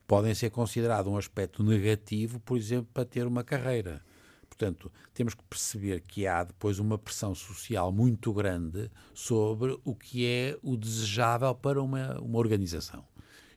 podem 0.08 0.34
ser 0.34 0.50
considerados 0.50 1.12
um 1.12 1.18
aspecto 1.18 1.62
negativo, 1.62 2.40
por 2.40 2.58
exemplo, 2.58 2.88
para 2.94 3.04
ter 3.04 3.28
uma 3.28 3.44
carreira. 3.44 4.02
Portanto, 4.48 4.92
temos 5.14 5.36
que 5.36 5.44
perceber 5.44 6.02
que 6.02 6.26
há 6.26 6.44
depois 6.44 6.80
uma 6.80 6.98
pressão 6.98 7.36
social 7.36 7.92
muito 7.92 8.34
grande 8.34 8.90
sobre 9.14 9.78
o 9.84 9.94
que 9.94 10.26
é 10.26 10.58
o 10.64 10.78
desejável 10.78 11.54
para 11.54 11.84
uma, 11.84 12.18
uma 12.20 12.40
organização. 12.40 13.06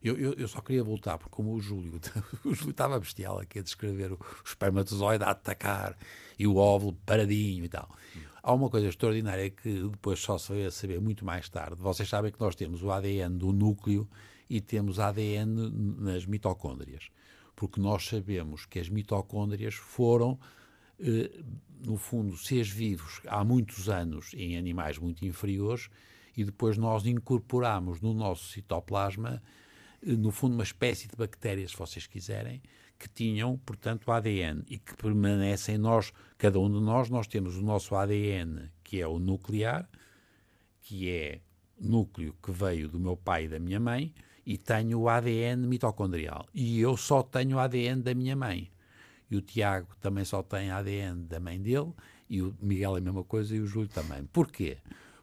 Eu, 0.03 0.19
eu, 0.19 0.33
eu, 0.33 0.49
só 0.49 0.61
queria 0.61 0.83
voltar, 0.83 1.17
porque 1.17 1.31
como 1.31 1.53
o 1.53 1.61
Júlio, 1.61 2.01
o 2.45 2.55
Júlio 2.55 2.71
estava 2.71 2.99
bestial 2.99 3.39
aqui 3.39 3.59
a 3.59 3.63
descrever 3.63 4.13
o, 4.13 4.19
espermatozoide 4.45 5.23
a 5.23 5.31
atacar 5.31 5.97
e 6.39 6.47
o 6.47 6.57
óvulo 6.57 6.95
paradinho 7.07 7.65
e 7.65 7.69
tal. 7.69 7.89
Há 8.43 8.53
uma 8.55 8.71
coisa 8.71 8.89
extraordinária 8.89 9.51
que 9.51 9.83
depois 9.89 10.19
só 10.21 10.39
se 10.39 10.53
veio 10.53 10.69
a 10.69 10.71
saber 10.71 11.01
muito 11.01 11.25
mais 11.25 11.49
tarde. 11.49 11.77
Vocês 11.81 12.09
sabem 12.09 12.33
que 12.33 12.41
nós 12.41 12.55
temos 12.55 12.83
o 12.83 12.91
ADN 12.91 13.37
do 13.37 13.53
núcleo 13.53 14.09
e 14.49 14.61
temos 14.61 14.99
ADN 14.99 15.71
nas 15.99 16.27
mitocôndrias. 16.27 17.11
porque 17.61 17.79
nós 17.79 18.07
sabemos 18.07 18.65
que 18.65 18.79
as 18.79 18.89
mitocôndrias 18.89 19.75
foram, 19.75 20.39
eh, 20.99 21.31
no 21.85 21.99
fundo, 21.99 22.35
seres 22.35 22.71
vivos 22.71 23.21
há 23.27 23.45
muitos 23.45 23.87
anos 23.87 24.33
em 24.35 24.57
animais 24.57 24.97
muito 24.97 25.27
inferiores 25.27 25.91
e 26.35 26.43
depois 26.43 26.79
nós 26.79 27.05
incorporamos 27.05 28.01
no 28.01 28.15
nosso 28.15 28.49
citoplasma, 28.49 29.43
eh, 30.03 30.13
no 30.13 30.31
fundo, 30.31 30.55
uma 30.55 30.63
espécie 30.63 31.07
de 31.07 31.15
bactérias, 31.15 31.73
se 31.73 31.77
vocês 31.77 32.07
quiserem, 32.07 32.63
que 33.01 33.09
tinham, 33.09 33.57
portanto, 33.57 34.13
ADN 34.13 34.63
e 34.69 34.77
que 34.77 34.95
permanecem 34.95 35.79
nós, 35.79 36.13
cada 36.37 36.61
um 36.61 36.71
de 36.71 36.85
nós, 36.85 37.09
nós 37.09 37.27
temos 37.27 37.57
o 37.57 37.63
nosso 37.63 37.95
ADN, 37.95 38.71
que 38.85 39.01
é 39.01 39.09
o 39.09 39.19
nuclear, 39.19 39.89
que 40.83 41.09
é 41.09 41.41
núcleo 41.81 42.37
que 42.43 42.53
veio 42.53 42.89
do 42.89 43.01
meu 43.01 43.17
pai 43.17 43.47
e 43.47 43.49
da 43.49 43.59
minha 43.59 43.81
mãe, 43.81 44.13
e 44.45 44.59
tenho 44.59 45.01
o 45.01 45.09
ADN 45.09 45.67
mitocondrial. 45.67 46.47
E 46.53 46.79
eu 46.79 46.95
só 46.95 47.23
tenho 47.23 47.57
o 47.57 47.59
ADN 47.59 48.03
da 48.03 48.15
minha 48.15 48.37
mãe. 48.37 48.71
E 49.31 49.37
o 49.37 49.41
Tiago 49.41 49.97
também 49.99 50.27
só 50.27 50.43
tem 50.43 50.71
ADN 50.71 51.25
da 51.25 51.41
mãe 51.41 51.59
dele, 51.59 51.95
e 52.29 52.43
o 52.43 52.55
Miguel 52.61 52.97
é 52.97 52.99
a 52.99 53.03
mesma 53.03 53.25
coisa, 53.25 53.57
e 53.57 53.61
o 53.61 53.67
Júlio 53.67 53.89
também. 53.89 54.25
Porquê? 54.27 54.77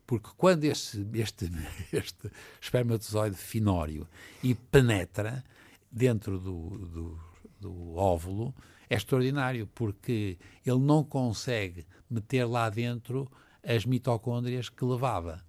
Porque 0.07 0.29
quando 0.35 0.63
este, 0.63 1.05
este, 1.13 1.51
este 1.93 2.31
espermatozoide 2.59 3.35
finório 3.35 4.07
e 4.41 4.55
penetra 4.55 5.43
dentro 5.91 6.39
do, 6.39 6.69
do, 6.69 7.19
do 7.59 7.95
óvulo, 7.95 8.53
é 8.89 8.95
extraordinário, 8.95 9.67
porque 9.67 10.37
ele 10.65 10.79
não 10.79 11.03
consegue 11.03 11.85
meter 12.09 12.45
lá 12.45 12.69
dentro 12.69 13.29
as 13.63 13.85
mitocôndrias 13.85 14.69
que 14.69 14.85
levava. 14.85 15.43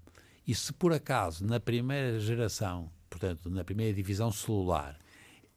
E 0.46 0.54
se 0.54 0.72
por 0.72 0.92
acaso, 0.92 1.44
na 1.44 1.60
primeira 1.60 2.18
geração, 2.18 2.90
portanto, 3.08 3.48
na 3.50 3.62
primeira 3.62 3.94
divisão 3.94 4.32
celular, 4.32 4.98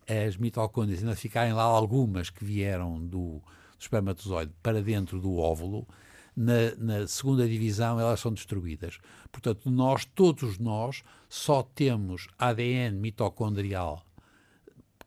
as 0.08 0.38
mitocôndrias 0.38 1.00
ainda 1.00 1.16
ficarem 1.16 1.54
lá 1.54 1.64
algumas 1.64 2.30
que 2.30 2.44
vieram 2.44 3.00
do, 3.00 3.40
do 3.40 3.44
espermatozoide 3.80 4.52
para 4.62 4.82
dentro 4.82 5.20
do 5.20 5.38
óvulo, 5.38 5.88
na, 6.36 6.76
na, 6.78 7.08
segunda 7.08 7.48
divisão 7.48 8.00
elas 8.00 8.20
são 8.20 8.34
destruídas. 8.34 9.00
Portanto, 9.32 9.70
nós, 9.70 10.06
todos 10.06 10.58
nós, 10.58 11.04
só 11.28 11.64
temos 11.64 12.28
ADN 12.38 12.98
mitocondrial 12.98 14.06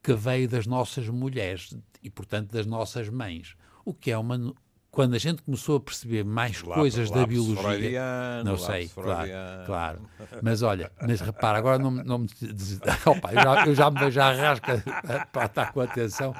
que 0.04 0.12
veio 0.12 0.46
das 0.46 0.66
nossas 0.66 1.08
mulheres 1.08 1.74
e, 2.02 2.10
portanto, 2.10 2.52
das 2.52 2.66
nossas 2.66 3.08
mães. 3.08 3.56
O 3.86 3.94
que 3.94 4.10
é 4.10 4.18
uma. 4.18 4.54
Quando 4.90 5.14
a 5.14 5.18
gente 5.18 5.42
começou 5.42 5.76
a 5.78 5.80
perceber 5.80 6.24
mais 6.24 6.60
coisas 6.62 7.10
da 7.10 7.26
biologia. 7.26 8.44
Não 8.44 8.56
sei, 8.56 8.86
claro, 8.88 9.30
claro. 9.66 10.00
Mas 10.40 10.62
olha, 10.62 10.92
mas 11.00 11.20
repara, 11.20 11.58
agora 11.58 11.78
não, 11.78 11.90
não 11.90 12.18
me. 12.18 12.28
Opa, 13.06 13.32
eu, 13.32 13.42
já, 13.42 13.66
eu 13.66 13.74
já 13.74 13.90
me 13.90 13.98
vejo 13.98 14.20
à 14.20 14.30
rasca 14.30 14.84
para 15.32 15.46
estar 15.46 15.72
com 15.72 15.80
atenção. 15.80 16.34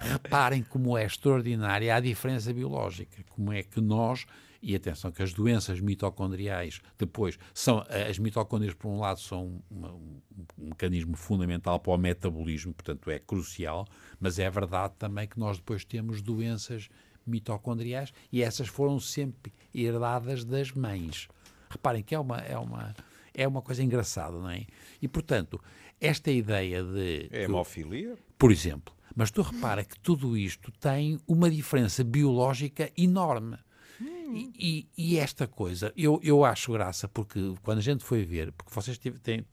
Reparem 0.00 0.62
como 0.64 0.96
é 0.96 1.04
extraordinária 1.04 1.94
a 1.94 2.00
diferença 2.00 2.52
biológica. 2.52 3.22
Como 3.28 3.52
é 3.52 3.62
que 3.62 3.80
nós. 3.80 4.24
E 4.62 4.76
atenção, 4.76 5.10
que 5.10 5.20
as 5.22 5.32
doenças 5.32 5.80
mitocondriais, 5.80 6.80
depois, 6.96 7.36
são 7.52 7.84
as 8.08 8.16
mitocôndrias, 8.18 8.74
por 8.74 8.88
um 8.88 9.00
lado, 9.00 9.18
são 9.18 9.60
uma- 9.68 9.92
um, 9.92 10.20
um 10.56 10.68
mecanismo 10.68 11.16
fundamental 11.16 11.80
para 11.80 11.92
o 11.92 11.96
metabolismo, 11.98 12.72
portanto, 12.72 13.10
é 13.10 13.18
crucial, 13.18 13.86
mas 14.20 14.38
é 14.38 14.48
verdade 14.48 14.94
também 14.98 15.26
que 15.26 15.36
nós 15.38 15.56
depois 15.58 15.84
temos 15.84 16.22
doenças 16.22 16.88
mitocondriais 17.26 18.12
e 18.30 18.42
essas 18.42 18.68
foram 18.68 19.00
sempre 19.00 19.52
herdadas 19.74 20.44
das 20.44 20.70
mães. 20.72 21.28
Reparem 21.68 22.02
que 22.02 22.14
é 22.14 22.18
uma, 22.18 22.38
é 22.38 22.56
uma, 22.58 22.94
é 23.34 23.48
uma 23.48 23.62
coisa 23.62 23.82
engraçada, 23.82 24.38
não 24.38 24.50
é? 24.50 24.66
E, 25.00 25.08
portanto, 25.08 25.60
esta 26.00 26.30
ideia 26.30 26.82
de. 26.84 27.28
É 27.32 27.44
hemofilia? 27.44 28.16
por 28.38 28.52
exemplo. 28.52 28.94
Mas 29.14 29.30
tu 29.30 29.42
repara 29.42 29.84
que 29.84 29.98
tudo 30.00 30.36
isto 30.36 30.70
tem 30.72 31.18
uma 31.26 31.50
diferença 31.50 32.02
biológica 32.02 32.90
enorme. 32.96 33.56
E, 34.00 34.50
e- 34.58 34.88
e 34.96 35.18
esta 35.18 35.46
coisa, 35.46 35.92
eu, 35.96 36.18
eu 36.22 36.44
acho 36.44 36.72
graça, 36.72 37.06
porque 37.08 37.54
quando 37.62 37.78
a 37.78 37.82
gente 37.82 38.02
foi 38.02 38.24
ver, 38.24 38.50
porque 38.52 38.72
vocês 38.74 38.98
têm, 38.98 39.44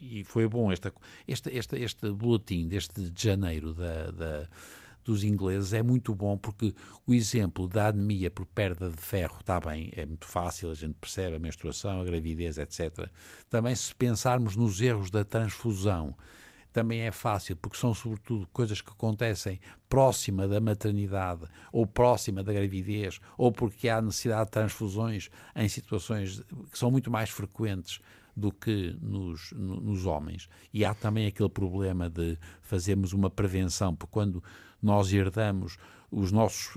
e 0.00 0.22
foi 0.24 0.46
bom 0.46 0.70
esta, 0.70 0.92
este, 1.26 1.50
este, 1.50 1.76
este 1.76 2.10
boletim 2.10 2.68
deste 2.68 3.00
de 3.10 3.22
janeiro 3.22 3.72
da, 3.74 4.10
da- 4.10 4.48
dos 5.04 5.22
ingleses 5.22 5.72
é 5.72 5.82
muito 5.84 6.12
bom, 6.14 6.36
porque 6.36 6.74
o 7.06 7.14
exemplo 7.14 7.68
da 7.68 7.86
anemia 7.88 8.28
por 8.30 8.44
perda 8.44 8.90
de 8.90 9.00
ferro 9.00 9.38
está 9.40 9.60
bem, 9.60 9.90
é 9.96 10.04
muito 10.04 10.26
fácil, 10.26 10.68
a 10.70 10.74
gente 10.74 10.94
percebe 11.00 11.36
a 11.36 11.38
menstruação, 11.38 12.00
a 12.00 12.04
gravidez, 12.04 12.58
etc. 12.58 13.08
Também 13.48 13.74
se 13.76 13.94
pensarmos 13.94 14.56
nos 14.56 14.80
erros 14.80 15.08
da 15.10 15.24
transfusão, 15.24 16.14
também 16.76 17.00
é 17.00 17.10
fácil, 17.10 17.56
porque 17.56 17.78
são 17.78 17.94
sobretudo 17.94 18.46
coisas 18.52 18.80
que 18.82 18.90
acontecem 18.90 19.58
próxima 19.88 20.46
da 20.46 20.60
maternidade 20.60 21.44
ou 21.72 21.86
próxima 21.86 22.42
da 22.44 22.52
gravidez, 22.52 23.18
ou 23.38 23.50
porque 23.50 23.88
há 23.88 24.02
necessidade 24.02 24.44
de 24.44 24.50
transfusões 24.50 25.30
em 25.54 25.68
situações 25.68 26.42
que 26.70 26.78
são 26.78 26.90
muito 26.90 27.10
mais 27.10 27.30
frequentes 27.30 28.00
do 28.36 28.52
que 28.52 28.94
nos, 29.00 29.52
no- 29.52 29.80
nos 29.80 30.04
homens. 30.04 30.48
E 30.72 30.84
há 30.84 30.92
também 30.92 31.26
aquele 31.26 31.48
problema 31.48 32.10
de 32.10 32.36
fazermos 32.60 33.14
uma 33.14 33.30
prevenção, 33.30 33.96
porque 33.96 34.12
quando 34.12 34.44
nós 34.82 35.10
herdamos 35.12 35.78
os 36.10 36.30
nossos. 36.30 36.74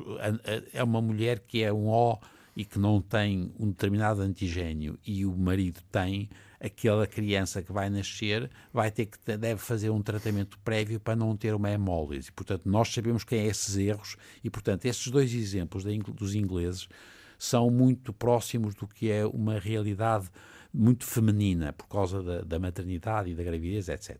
É 0.73 0.83
uma 0.83 1.01
mulher 1.01 1.39
que 1.39 1.61
é 1.61 1.71
um 1.73 1.87
O 1.89 2.17
e 2.55 2.63
que 2.65 2.79
não 2.79 3.01
tem 3.01 3.53
um 3.59 3.67
determinado 3.67 4.21
antigênio 4.21 4.97
e 5.05 5.25
o 5.25 5.37
marido 5.37 5.81
tem, 5.91 6.29
aquela 6.59 7.07
criança 7.07 7.61
que 7.61 7.71
vai 7.71 7.89
nascer 7.89 8.49
vai 8.73 8.91
ter 8.91 9.05
que 9.05 9.37
deve 9.37 9.61
fazer 9.61 9.89
um 9.89 10.01
tratamento 10.01 10.59
prévio 10.59 10.99
para 10.99 11.15
não 11.15 11.35
ter 11.35 11.53
uma 11.55 11.71
hemólise. 11.71 12.31
Portanto, 12.31 12.63
nós 12.65 12.93
sabemos 12.93 13.23
que 13.23 13.35
é 13.35 13.45
esses 13.45 13.77
erros 13.77 14.17
e, 14.43 14.49
portanto, 14.49 14.85
esses 14.85 15.07
dois 15.07 15.33
exemplos 15.33 15.83
dos 15.83 16.35
ingleses 16.35 16.89
são 17.37 17.69
muito 17.69 18.11
próximos 18.11 18.75
do 18.75 18.85
que 18.85 19.09
é 19.09 19.25
uma 19.25 19.57
realidade 19.57 20.29
muito 20.73 21.05
feminina 21.05 21.73
por 21.73 21.87
causa 21.87 22.21
da, 22.21 22.41
da 22.41 22.59
maternidade 22.59 23.29
e 23.29 23.35
da 23.35 23.43
gravidez, 23.43 23.87
etc. 23.87 24.17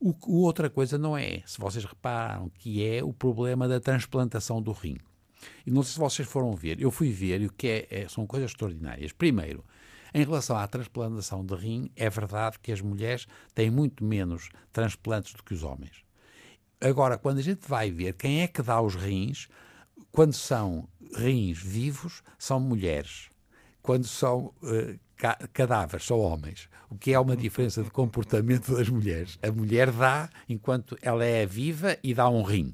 O, 0.00 0.14
o 0.26 0.42
outra 0.42 0.68
coisa 0.68 0.98
não 0.98 1.16
é, 1.16 1.42
se 1.46 1.58
vocês 1.58 1.84
repararam, 1.84 2.50
que 2.58 2.84
é 2.84 3.04
o 3.04 3.12
problema 3.12 3.68
da 3.68 3.78
transplantação 3.78 4.60
do 4.60 4.72
rim. 4.72 4.96
E 5.66 5.70
não 5.70 5.82
sei 5.82 5.92
se 5.92 5.98
vocês 5.98 6.26
foram 6.26 6.52
ver, 6.54 6.80
eu 6.80 6.90
fui 6.90 7.10
ver 7.10 7.42
e 7.42 7.46
o 7.46 7.52
que 7.52 7.68
é, 7.68 7.86
é- 7.90 8.08
são 8.08 8.26
coisas 8.26 8.50
extraordinárias. 8.50 9.12
Primeiro, 9.12 9.64
em 10.14 10.24
relação 10.24 10.56
à 10.56 10.66
transplantação 10.68 11.44
de 11.44 11.54
rim, 11.56 11.90
é 11.96 12.08
verdade 12.08 12.58
que 12.60 12.70
as 12.70 12.80
mulheres 12.80 13.26
têm 13.54 13.68
muito 13.68 14.04
menos 14.04 14.48
transplantes 14.72 15.34
do 15.34 15.42
que 15.42 15.52
os 15.52 15.64
homens. 15.64 16.04
Agora, 16.80 17.18
quando 17.18 17.38
a 17.38 17.42
gente 17.42 17.66
vai 17.66 17.90
ver 17.90 18.12
quem 18.14 18.42
é 18.42 18.46
que 18.46 18.62
dá 18.62 18.80
os 18.80 18.94
rins, 18.94 19.48
quando 20.12 20.32
são 20.32 20.88
rins 21.16 21.58
vivos, 21.58 22.22
são 22.38 22.60
mulheres. 22.60 23.28
Quando 23.82 24.06
são 24.06 24.54
eh, 24.62 24.96
ca- 25.16 25.38
cadáveres, 25.52 26.06
são 26.06 26.20
homens. 26.20 26.68
O 26.88 26.96
que 26.96 27.12
é 27.12 27.18
uma 27.18 27.36
diferença 27.36 27.82
de 27.82 27.90
comportamento 27.90 28.76
das 28.76 28.88
mulheres. 28.88 29.38
A 29.42 29.50
mulher 29.50 29.90
dá 29.90 30.30
enquanto 30.48 30.96
ela 31.02 31.24
é 31.24 31.44
viva 31.44 31.98
e 32.02 32.14
dá 32.14 32.28
um 32.28 32.42
rim. 32.42 32.72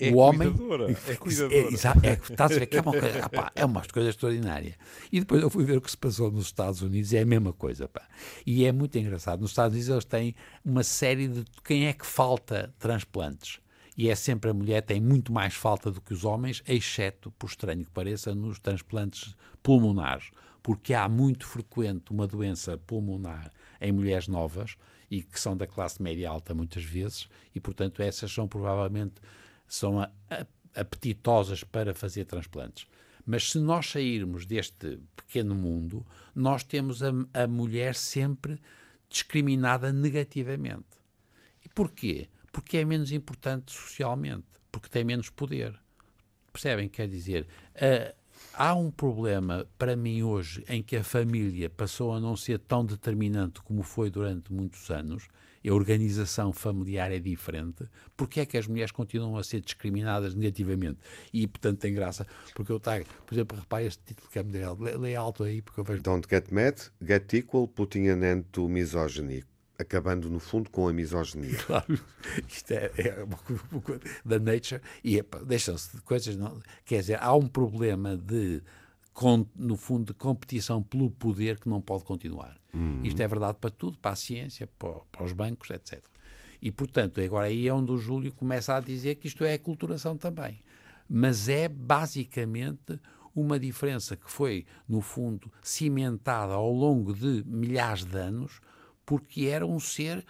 É 0.00 0.10
o 0.10 0.16
homem 0.16 0.50
cuidadora, 0.50 0.90
é 0.90 1.14
cuidadora. 1.16 1.54
É, 1.54 2.08
é, 2.08 2.12
estás 2.12 2.52
a 2.52 2.58
ver 2.58 2.66
que 2.66 2.76
é 2.78 2.80
uma 2.80 2.92
coisa, 2.92 3.30
é 3.54 3.64
uma 3.64 3.82
coisa 3.82 4.08
extraordinária. 4.08 4.76
E 5.12 5.20
depois 5.20 5.42
eu 5.42 5.50
fui 5.50 5.62
ver 5.62 5.76
o 5.76 5.80
que 5.80 5.90
se 5.90 5.96
passou 5.96 6.30
nos 6.30 6.46
Estados 6.46 6.80
Unidos, 6.80 7.12
é 7.12 7.20
a 7.20 7.26
mesma 7.26 7.52
coisa. 7.52 7.86
Pá. 7.86 8.08
E 8.46 8.64
é 8.64 8.72
muito 8.72 8.96
engraçado. 8.96 9.40
Nos 9.40 9.50
Estados 9.50 9.74
Unidos 9.74 9.90
eles 9.90 10.04
têm 10.06 10.34
uma 10.64 10.82
série 10.82 11.28
de 11.28 11.44
quem 11.62 11.86
é 11.86 11.92
que 11.92 12.06
falta 12.06 12.74
transplantes. 12.78 13.60
E 13.96 14.08
é 14.08 14.14
sempre 14.14 14.50
a 14.50 14.54
mulher 14.54 14.80
tem 14.80 15.00
muito 15.00 15.30
mais 15.30 15.54
falta 15.54 15.90
do 15.90 16.00
que 16.00 16.14
os 16.14 16.24
homens, 16.24 16.62
exceto, 16.66 17.30
por 17.32 17.48
estranho 17.48 17.84
que 17.84 17.90
pareça, 17.90 18.34
nos 18.34 18.58
transplantes 18.58 19.36
pulmonares. 19.62 20.30
Porque 20.62 20.94
há 20.94 21.06
muito 21.08 21.46
frequente 21.46 22.10
uma 22.10 22.26
doença 22.26 22.78
pulmonar 22.78 23.52
em 23.80 23.92
mulheres 23.92 24.28
novas 24.28 24.76
e 25.10 25.22
que 25.22 25.38
são 25.40 25.56
da 25.56 25.66
classe 25.66 26.00
média 26.00 26.30
alta 26.30 26.54
muitas 26.54 26.84
vezes, 26.84 27.28
e 27.54 27.60
portanto 27.60 28.00
essas 28.00 28.32
são 28.32 28.46
provavelmente 28.46 29.14
são 29.70 30.00
a- 30.00 30.10
a- 30.28 30.46
apetitosas 30.74 31.64
para 31.64 31.94
fazer 31.94 32.24
transplantes. 32.24 32.86
Mas 33.24 33.50
se 33.52 33.58
nós 33.58 33.88
sairmos 33.90 34.44
deste 34.44 34.98
pequeno 35.16 35.54
mundo, 35.54 36.04
nós 36.34 36.64
temos 36.64 37.02
a, 37.02 37.10
a 37.34 37.46
mulher 37.46 37.94
sempre 37.94 38.58
discriminada 39.08 39.92
negativamente. 39.92 40.98
E 41.64 41.68
porquê? 41.68 42.28
Porque 42.52 42.78
é 42.78 42.84
menos 42.84 43.12
importante 43.12 43.72
socialmente, 43.72 44.46
porque 44.72 44.88
tem 44.88 45.04
menos 45.04 45.30
poder. 45.30 45.78
Percebem? 46.52 46.88
Quer 46.88 47.08
dizer, 47.08 47.46
ah, 47.76 48.14
há 48.54 48.74
um 48.74 48.90
problema 48.90 49.66
para 49.78 49.96
mim 49.96 50.22
hoje 50.22 50.64
em 50.68 50.82
que 50.82 50.96
a 50.96 51.04
família 51.04 51.70
passou 51.70 52.12
a 52.12 52.20
não 52.20 52.36
ser 52.36 52.58
tão 52.58 52.84
determinante 52.84 53.60
como 53.62 53.82
foi 53.82 54.10
durante 54.10 54.52
muitos 54.52 54.90
anos. 54.90 55.28
A 55.66 55.74
organização 55.74 56.52
familiar 56.54 57.12
é 57.12 57.18
diferente. 57.18 57.84
Porque 58.16 58.40
é 58.40 58.46
que 58.46 58.56
as 58.56 58.66
mulheres 58.66 58.92
continuam 58.92 59.36
a 59.36 59.44
ser 59.44 59.60
discriminadas 59.60 60.34
negativamente? 60.34 60.98
E, 61.32 61.46
portanto, 61.46 61.80
tem 61.80 61.92
graça. 61.92 62.26
Porque 62.54 62.72
eu 62.72 62.78
estava, 62.78 63.04
por 63.26 63.34
exemplo, 63.34 63.58
repare 63.58 63.86
este 63.86 64.02
título 64.02 64.28
que 64.30 64.38
é 64.38 64.42
modelo. 64.42 64.78
Lê, 64.98 65.14
alto 65.14 65.44
aí, 65.44 65.60
porque 65.60 65.80
eu 65.80 65.84
vejo. 65.84 66.02
Don't 66.02 66.26
get 66.28 66.50
mad, 66.50 66.78
get 67.06 67.30
equal, 67.34 67.68
putting 67.68 68.08
an 68.08 68.24
end 68.24 68.46
to 68.52 68.68
misogyny. 68.68 69.44
Acabando 69.80 70.28
no 70.28 70.38
fundo 70.38 70.70
com 70.70 70.88
a 70.88 70.92
misoginia. 70.92 71.58
Claro, 71.66 71.98
isto 72.48 72.70
é, 72.72 72.90
é 72.96 73.24
uma 73.24 73.38
da 74.24 74.38
nature 74.38 74.80
e 75.02 75.16
epá, 75.16 75.38
deixam-se 75.38 75.96
de 75.96 76.02
coisas. 76.02 76.36
Não, 76.36 76.60
quer 76.84 77.00
dizer, 77.00 77.18
há 77.20 77.34
um 77.34 77.46
problema 77.46 78.16
de, 78.16 78.62
no 79.56 79.76
fundo, 79.76 80.06
de 80.06 80.14
competição 80.14 80.82
pelo 80.82 81.10
poder 81.10 81.58
que 81.58 81.68
não 81.68 81.80
pode 81.80 82.04
continuar. 82.04 82.58
Isto 83.04 83.20
é 83.20 83.28
verdade 83.28 83.58
para 83.60 83.70
tudo, 83.70 83.98
para 83.98 84.12
a 84.12 84.16
ciência, 84.16 84.68
para, 84.78 85.00
para 85.10 85.24
os 85.24 85.32
bancos, 85.32 85.70
etc. 85.70 86.00
E, 86.62 86.70
portanto, 86.70 87.20
agora 87.20 87.46
aí 87.46 87.66
é 87.66 87.72
onde 87.72 87.90
o 87.90 87.98
Júlio 87.98 88.32
começa 88.32 88.76
a 88.76 88.80
dizer 88.80 89.16
que 89.16 89.26
isto 89.26 89.44
é 89.44 89.54
aculturação 89.54 90.16
também. 90.16 90.60
Mas 91.08 91.48
é 91.48 91.68
basicamente 91.68 93.00
uma 93.34 93.58
diferença 93.58 94.16
que 94.16 94.30
foi, 94.30 94.66
no 94.88 95.00
fundo, 95.00 95.50
cimentada 95.62 96.52
ao 96.52 96.72
longo 96.72 97.14
de 97.14 97.42
milhares 97.46 98.04
de 98.04 98.16
anos, 98.16 98.60
porque 99.10 99.46
era 99.46 99.66
um 99.66 99.80
ser 99.80 100.24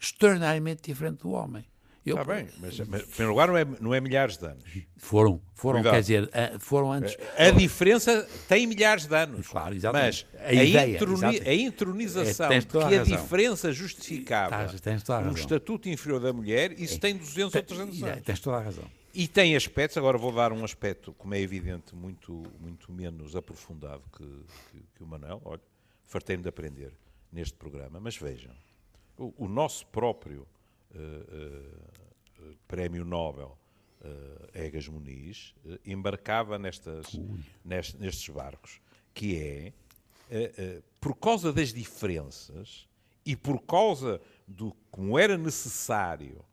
extraordinariamente 0.00 0.82
diferente 0.82 1.20
do 1.20 1.30
homem. 1.30 1.64
Eu- 2.04 2.18
Está 2.20 2.34
bem, 2.34 2.48
mas, 2.58 2.78
mas, 2.80 3.02
em 3.02 3.06
primeiro 3.06 3.30
lugar 3.30 3.48
não 3.48 3.56
é, 3.56 3.64
não 3.80 3.94
é 3.94 4.00
milhares 4.00 4.36
de 4.36 4.44
anos. 4.44 4.64
Foram, 4.96 5.40
foram, 5.54 5.78
Cuidado. 5.78 5.94
quer 5.94 6.00
dizer, 6.00 6.30
ah, 6.34 6.58
foram 6.58 6.92
antes. 6.92 7.16
A 7.38 7.50
diferença 7.50 8.28
tem 8.48 8.66
milhares 8.66 9.06
de 9.06 9.14
anos. 9.16 9.46
Claro, 9.48 9.74
exatamente. 9.74 10.26
Mas 10.34 10.42
A 10.42 10.48
a, 10.48 10.52
ideia, 10.52 10.96
introni- 10.96 11.14
exatamente. 11.36 11.48
a 11.48 11.54
entronização 11.54 12.52
É, 12.52 12.58
a 12.58 12.62
que 12.62 12.76
a 12.76 12.80
razão. 12.82 13.04
diferença 13.04 13.72
justificava 13.72 14.68
Tens- 14.78 15.08
a 15.08 15.18
um 15.20 15.32
estatuto 15.32 15.88
inferior 15.88 16.20
da 16.20 16.32
mulher, 16.32 16.72
isso 16.78 16.98
tem 17.00 17.16
200 17.16 17.54
ou 17.54 17.62
300 17.62 17.98
E- 18.00 18.04
anos. 18.04 18.22
Tens 18.24 18.40
toda 18.40 18.56
a 18.58 18.60
razão. 18.60 18.84
E 19.14 19.28
tem 19.28 19.54
aspectos, 19.56 19.96
agora 19.96 20.18
vou 20.18 20.32
dar 20.32 20.52
um 20.52 20.62
aspecto, 20.64 21.14
como 21.14 21.34
é 21.34 21.40
evidente, 21.40 21.94
muito, 21.94 22.42
muito 22.60 22.92
menos 22.92 23.34
aprofundado 23.36 24.02
que, 24.14 24.24
que, 24.24 24.82
que 24.96 25.02
o 25.02 25.06
Manuel. 25.06 25.40
Olha, 25.44 25.60
fartei-me 26.06 26.42
de 26.42 26.48
aprender 26.48 26.92
neste 27.34 27.56
programa, 27.58 27.98
mas 28.00 28.16
vejam, 28.16 28.52
o, 29.18 29.34
o 29.44 29.48
nosso 29.48 29.86
próprio 29.88 30.46
eh, 30.94 30.98
eh, 32.38 32.54
Prémio 32.68 33.04
Nobel 33.04 33.58
eh, 34.02 34.66
Egas 34.66 34.86
Muniz 34.88 35.54
embarcava 35.84 36.58
nestas, 36.58 37.06
nest- 37.64 37.96
nestes 37.98 38.28
barcos, 38.28 38.80
que 39.12 39.36
é, 39.38 39.72
por 41.00 41.14
causa 41.16 41.52
das 41.52 41.72
diferenças 41.72 42.88
e 43.26 43.36
por 43.36 43.60
causa 43.62 44.20
do 44.46 44.74
como 44.90 45.18
era 45.18 45.36
necessário 45.38 46.44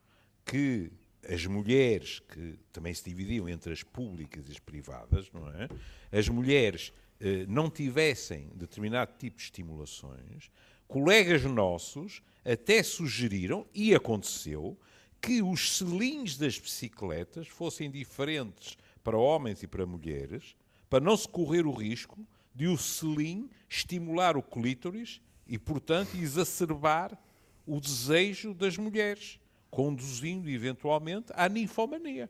que 0.46 0.92
as 1.28 1.46
mulheres, 1.46 2.20
que 2.20 2.58
também 2.74 2.94
se 2.94 3.04
dividiam 3.04 3.48
entre 3.48 3.72
as 3.74 3.84
públicas 3.84 4.48
e 4.48 4.52
as 4.52 4.60
privadas, 4.60 5.32
não 5.32 5.48
é? 5.50 5.68
As 6.12 6.28
mulheres 6.28 6.92
eh, 7.20 7.46
não 7.48 7.70
tivessem 7.70 8.50
determinado 8.56 9.14
tipo 9.18 9.38
de 9.38 9.44
estimulações, 9.44 10.50
colegas 10.92 11.44
nossos 11.44 12.22
até 12.44 12.84
sugeriram, 12.84 13.66
e 13.74 13.96
aconteceu, 13.96 14.78
que 15.22 15.42
os 15.42 15.78
selinhos 15.78 16.38
das 16.38 16.60
bicicletas 16.60 17.48
fossem 17.48 17.90
diferentes 17.90 18.78
para 19.02 19.18
homens 19.18 19.64
e 19.64 19.68
para 19.68 19.86
mulheres, 19.86 20.54
para 20.90 21.04
não 21.04 21.16
se 21.16 21.30
correr 21.30 21.66
o 21.66 21.72
risco 21.72 22.20
de 22.54 22.68
o 22.68 22.78
selim 22.78 23.50
estimular 23.70 24.36
o 24.36 24.44
clítoris 24.44 25.22
e, 25.48 25.58
portanto, 25.58 26.18
exacerbar 26.18 27.18
o 27.66 27.80
desejo 27.80 28.54
das 28.54 28.76
mulheres, 28.76 29.40
conduzindo 29.70 30.50
eventualmente 30.50 31.32
à 31.36 31.48
ninfomania. 31.48 32.30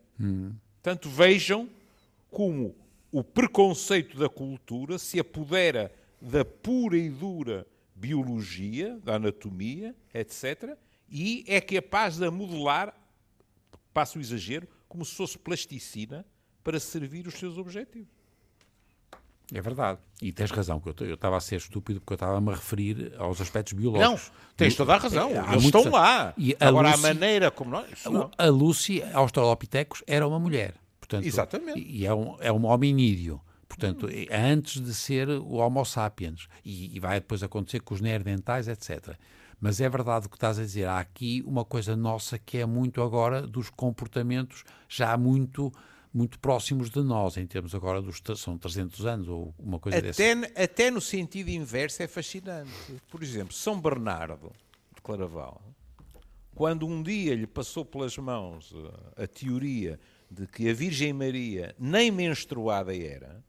Portanto, 0.74 1.10
vejam 1.10 1.68
como 2.30 2.76
o 3.12 3.24
preconceito 3.24 4.20
da 4.20 4.30
cultura 4.30 5.00
se 5.00 5.20
apodera 5.20 5.92
da 6.22 6.46
pura 6.46 6.96
e 6.96 7.10
dura 7.10 7.66
biologia, 8.02 9.00
da 9.04 9.16
anatomia, 9.16 9.96
etc., 10.14 10.76
e 11.08 11.44
é 11.48 11.60
capaz 11.62 12.18
de 12.18 12.26
a 12.26 12.32
modelar, 12.32 12.94
passo 13.94 14.18
o 14.18 14.22
exagero, 14.22 14.68
como 14.88 15.06
se 15.06 15.14
fosse 15.14 15.38
plasticina 15.38 16.26
para 16.64 16.80
servir 16.80 17.28
os 17.28 17.36
seus 17.36 17.58
objetivos. 17.58 18.08
É 19.54 19.62
verdade. 19.62 20.00
E 20.22 20.32
tens 20.32 20.50
razão, 20.50 20.80
que 20.80 20.88
eu 20.88 21.14
estava 21.14 21.36
a 21.36 21.42
ser 21.42 21.58
estúpido 21.58 22.00
porque 22.00 22.14
eu 22.14 22.16
estava-me 22.16 22.50
a 22.52 22.56
referir 22.56 23.14
aos 23.18 23.42
aspectos 23.42 23.74
biológicos. 23.74 24.32
tens 24.56 24.76
toda 24.76 24.94
a 24.94 24.98
razão. 24.98 25.30
É, 25.30 25.52
Eles 25.54 25.66
estão 25.66 25.90
lá. 25.90 26.34
E 26.38 26.56
a 26.58 26.70
Agora, 26.70 26.92
Lucy- 26.92 27.00
a 27.06 27.08
maneira 27.14 27.52
como 27.52 27.72
nós... 27.72 28.06
não. 28.06 28.32
A 28.38 28.46
Lucy 28.46 29.04
Australopithecus 29.14 30.02
era 30.08 30.26
uma 30.26 30.40
mulher. 30.40 30.76
Portanto, 31.02 31.26
Exatamente. 31.26 31.82
E 31.82 32.06
é 32.06 32.14
um, 32.14 32.38
é 32.40 32.50
um 32.52 32.66
hominídeo. 32.66 33.42
Portanto, 33.72 34.08
é 34.12 34.38
antes 34.38 34.82
de 34.82 34.94
ser 34.94 35.30
o 35.30 35.54
Homo 35.54 35.86
sapiens. 35.86 36.48
E, 36.64 36.96
e 36.96 37.00
vai 37.00 37.20
depois 37.20 37.42
acontecer 37.42 37.80
com 37.80 37.94
os 37.94 38.02
neandertais, 38.02 38.68
etc. 38.68 39.16
Mas 39.60 39.80
é 39.80 39.88
verdade 39.88 40.28
o 40.28 40.30
que 40.30 40.36
estás 40.36 40.60
a 40.60 40.64
dizer. 40.64 40.88
Há 40.88 41.00
aqui 41.00 41.42
uma 41.46 41.64
coisa 41.64 41.96
nossa 41.96 42.38
que 42.38 42.58
é 42.58 42.66
muito 42.66 43.02
agora 43.02 43.48
dos 43.48 43.70
comportamentos 43.70 44.64
já 44.90 45.16
muito 45.18 45.72
muito 46.14 46.38
próximos 46.40 46.90
de 46.90 47.02
nós, 47.02 47.38
em 47.38 47.48
termos 47.48 47.74
agora 47.74 48.02
dos... 48.02 48.22
São 48.36 48.58
300 48.58 49.06
anos 49.06 49.30
ou 49.30 49.56
uma 49.58 49.80
coisa 49.80 50.02
dessa. 50.02 50.22
Até, 50.22 50.64
até 50.64 50.92
no 50.92 51.00
sentido 51.00 51.48
inverso 51.50 52.04
é 52.04 52.08
fascinante. 52.08 52.70
Por 53.10 53.24
exemplo, 53.24 53.54
São 53.54 53.80
Bernardo 53.80 54.52
de 54.94 55.02
Claraval, 55.02 55.62
quando 56.54 56.86
um 56.86 57.02
dia 57.02 57.34
lhe 57.34 57.48
passou 57.48 57.86
pelas 57.86 58.18
mãos 58.18 58.74
uh, 58.74 58.92
a 59.16 59.26
teoria 59.26 59.98
de 60.30 60.46
que 60.48 60.70
a 60.70 60.74
Virgem 60.74 61.14
Maria 61.14 61.74
nem 61.80 62.12
menstruada 62.12 62.94
era, 62.94 63.42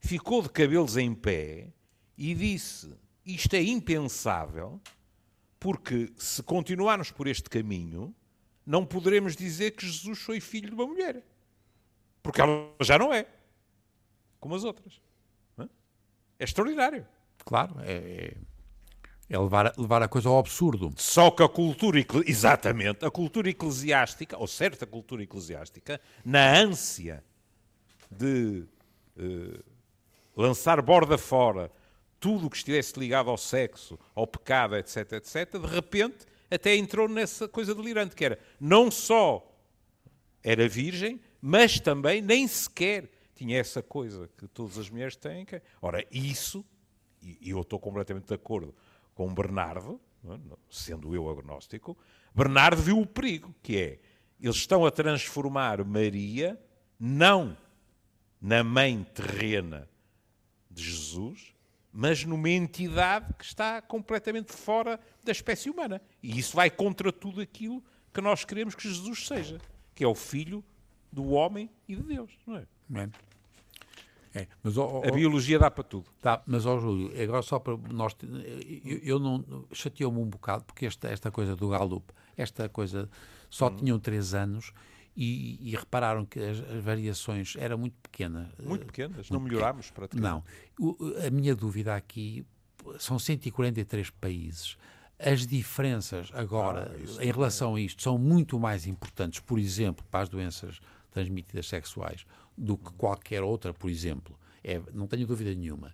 ficou 0.00 0.42
de 0.42 0.48
cabelos 0.48 0.96
em 0.96 1.14
pé 1.14 1.68
e 2.16 2.34
disse: 2.34 2.92
Isto 3.24 3.54
é 3.54 3.62
impensável, 3.62 4.80
porque 5.58 6.12
se 6.16 6.42
continuarmos 6.42 7.10
por 7.10 7.26
este 7.26 7.48
caminho, 7.48 8.14
não 8.66 8.84
poderemos 8.84 9.36
dizer 9.36 9.72
que 9.72 9.86
Jesus 9.86 10.18
foi 10.18 10.40
filho 10.40 10.68
de 10.68 10.74
uma 10.74 10.86
mulher. 10.86 11.24
Porque 12.22 12.40
ela 12.40 12.74
já 12.82 12.98
não 12.98 13.12
é, 13.12 13.26
como 14.38 14.54
as 14.54 14.64
outras. 14.64 15.00
É? 15.58 15.62
É 16.38 16.44
extraordinário. 16.44 17.06
Claro, 17.44 17.76
é, 17.80 17.92
é, 17.92 18.36
é 19.30 19.38
levar, 19.38 19.66
a- 19.68 19.74
levar 19.78 20.02
a 20.02 20.08
coisa 20.08 20.28
ao 20.28 20.38
absurdo. 20.38 20.92
Só 20.96 21.30
que 21.30 21.42
a 21.42 21.48
cultura, 21.48 21.98
exatamente, 22.26 23.04
a 23.04 23.10
cultura 23.10 23.48
eclesiástica, 23.48 24.36
ou 24.36 24.46
certa 24.46 24.86
cultura 24.86 25.22
eclesiástica, 25.22 26.00
na 26.24 26.54
ânsia 26.58 27.24
de 28.10 28.66
eh, 29.16 29.60
lançar 30.36 30.80
borda 30.82 31.18
fora 31.18 31.70
tudo 32.18 32.46
o 32.46 32.50
que 32.50 32.56
estivesse 32.56 32.98
ligado 32.98 33.30
ao 33.30 33.38
sexo, 33.38 33.98
ao 34.14 34.26
pecado, 34.26 34.76
etc, 34.76 35.12
etc, 35.12 35.58
de 35.58 35.66
repente 35.66 36.26
até 36.50 36.76
entrou 36.76 37.08
nessa 37.08 37.48
coisa 37.48 37.74
delirante, 37.74 38.14
que 38.14 38.24
era 38.24 38.38
não 38.60 38.90
só 38.90 39.46
era 40.42 40.68
virgem, 40.68 41.20
mas 41.40 41.80
também 41.80 42.20
nem 42.20 42.46
sequer 42.46 43.10
tinha 43.34 43.58
essa 43.58 43.82
coisa 43.82 44.28
que 44.36 44.46
todas 44.48 44.76
as 44.76 44.90
mulheres 44.90 45.16
têm. 45.16 45.44
Que... 45.44 45.56
é- 45.56 45.62
Ora, 45.80 46.04
isso, 46.10 46.64
e 47.22 47.50
eu 47.50 47.60
estou 47.60 47.78
completamente 47.78 48.26
de 48.26 48.34
acordo 48.34 48.74
com 49.14 49.32
Bernardo, 49.32 50.00
é? 50.24 50.38
sendo 50.68 51.14
eu 51.14 51.28
agnóstico, 51.30 51.96
Bernardo 52.34 52.82
viu 52.82 52.98
o 53.00 53.06
perigo, 53.06 53.54
que 53.62 53.78
é, 53.78 53.98
eles 54.40 54.56
estão 54.56 54.84
a 54.84 54.90
transformar 54.90 55.84
Maria 55.84 56.60
não 56.98 57.56
na 58.40 58.62
mãe 58.64 59.04
terrena 59.14 59.88
de 60.70 60.82
Jesus, 60.82 61.54
mas 61.92 62.24
numa 62.24 62.48
entidade 62.48 63.32
que 63.34 63.44
está 63.44 63.82
completamente 63.82 64.52
fora 64.52 65.00
da 65.24 65.32
espécie 65.32 65.68
humana. 65.68 66.00
E 66.22 66.38
isso 66.38 66.54
vai 66.54 66.70
contra 66.70 67.12
tudo 67.12 67.40
aquilo 67.40 67.82
que 68.14 68.20
nós 68.20 68.44
queremos 68.44 68.74
que 68.74 68.88
Jesus 68.88 69.26
seja, 69.26 69.58
que 69.94 70.04
é 70.04 70.06
o 70.06 70.14
filho 70.14 70.64
do 71.12 71.30
homem 71.30 71.68
e 71.88 71.96
de 71.96 72.02
Deus, 72.02 72.30
não 72.46 72.56
é? 72.56 72.66
é? 72.94 73.08
É, 74.32 74.46
mas, 74.62 74.78
ó- 74.78 74.86
ó- 74.86 75.08
A 75.08 75.10
biologia 75.10 75.58
dá 75.58 75.68
para 75.68 75.82
tudo. 75.82 76.08
Tá, 76.20 76.40
mas 76.46 76.64
ó 76.64 76.78
Júlio, 76.78 77.10
agora 77.20 77.42
só 77.42 77.58
para 77.58 77.76
nós. 77.92 78.14
Eu, 78.84 78.98
eu 78.98 79.18
não. 79.18 79.66
chateou-me 79.72 80.20
um 80.20 80.26
bocado, 80.26 80.64
porque 80.64 80.86
esta, 80.86 81.08
esta 81.08 81.32
coisa 81.32 81.56
do 81.56 81.68
Gallup, 81.70 82.12
esta 82.36 82.68
coisa, 82.68 83.10
só 83.48 83.68
Uhum. 83.68 83.76
tinham 83.76 83.98
três 83.98 84.32
anos 84.32 84.72
e, 85.22 85.58
e 85.70 85.76
repararam 85.76 86.24
que 86.24 86.38
as, 86.40 86.58
as 86.60 86.82
variações 86.82 87.54
eram 87.58 87.76
muito 87.76 87.96
pequenas. 88.02 88.48
Muito 88.64 88.86
pequenas, 88.86 89.28
não 89.28 89.38
melhorámos 89.40 89.90
praticamente. 89.90 90.32
Não. 90.32 90.42
O- 90.78 90.96
a 91.26 91.30
minha 91.30 91.54
dúvida 91.54 91.94
aqui 91.94 92.46
são 92.98 93.18
143 93.18 94.08
países. 94.10 94.78
As 95.18 95.46
diferenças 95.46 96.30
agora 96.32 96.96
em 97.20 97.30
relação 97.30 97.74
a 97.74 97.80
isto 97.80 98.02
são 98.02 98.16
muito 98.16 98.58
mais 98.58 98.86
importantes, 98.86 99.40
por 99.40 99.58
exemplo, 99.58 100.02
para 100.10 100.20
as 100.22 100.28
doenças 100.30 100.80
transmitidas 101.10 101.68
sexuais, 101.68 102.24
do 102.56 102.78
que 102.78 102.90
qualquer 102.94 103.42
outra, 103.42 103.74
por 103.74 103.90
exemplo. 103.90 104.38
É, 104.64 104.80
não 104.94 105.06
tenho 105.06 105.26
dúvida 105.26 105.54
nenhuma. 105.54 105.92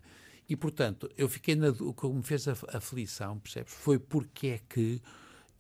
E, 0.49 0.55
portanto, 0.55 1.11
eu 1.17 1.29
fiquei 1.29 1.57
na, 1.57 1.71
o 1.71 1.93
que 1.93 2.07
me 2.07 2.23
fez 2.23 2.47
a 2.47 2.53
aflição, 2.75 3.39
percebes? 3.41 3.73
Foi 3.73 3.99
porque 3.99 4.47
é 4.49 4.61
que 4.69 5.03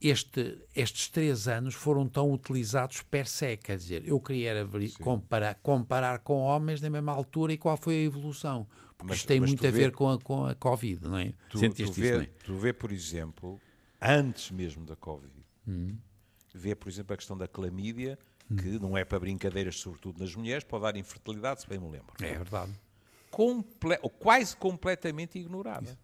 este, 0.00 0.58
estes 0.74 1.08
três 1.08 1.48
anos 1.48 1.74
foram 1.74 2.08
tão 2.08 2.30
utilizados 2.32 3.02
per 3.02 3.26
se, 3.26 3.56
quer 3.56 3.76
dizer, 3.76 4.06
eu 4.06 4.20
queria 4.20 4.54
comparar, 5.00 5.54
comparar 5.56 6.18
com 6.20 6.38
homens 6.40 6.80
na 6.80 6.90
mesma 6.90 7.12
altura 7.12 7.52
e 7.52 7.58
qual 7.58 7.76
foi 7.76 7.94
a 7.96 8.02
evolução. 8.02 8.66
Porque 8.98 9.08
Mas- 9.10 9.18
isto 9.18 9.28
tem 9.28 9.40
muito 9.40 9.66
a 9.66 9.70
vê- 9.70 9.78
ver 9.78 9.92
com 9.92 10.08
a, 10.10 10.18
com 10.20 10.46
a 10.46 10.54
Covid, 10.54 11.02
não 11.04 11.18
é? 11.18 11.26
Tu, 11.30 11.34
tu, 11.50 11.58
Sentiste 11.58 12.00
vê, 12.00 12.10
isso, 12.12 12.20
é? 12.22 12.26
tu 12.44 12.54
vê, 12.56 12.72
por 12.72 12.90
exemplo, 12.92 13.60
antes 14.00 14.50
mesmo 14.50 14.84
da 14.86 14.96
Covid. 14.96 15.32
Vê, 16.54 16.74
por 16.74 16.88
exemplo, 16.88 17.12
a 17.12 17.16
questão 17.16 17.36
da 17.36 17.46
clamídia, 17.46 18.18
que 18.48 18.78
não 18.78 18.96
é 18.96 19.04
para 19.04 19.18
brincadeiras, 19.20 19.76
sobretudo 19.80 20.20
nas 20.20 20.34
mulheres, 20.34 20.64
pode 20.64 20.84
dar 20.84 20.96
infertilidade, 20.96 21.60
se 21.62 21.68
bem 21.68 21.78
me 21.78 21.90
lembro. 21.90 22.14
É 22.22 22.32
verdade. 22.34 22.72
Comple 23.30 23.98
ou 24.00 24.08
quase 24.08 24.56
completamente 24.56 25.38
ignorada. 25.38 25.98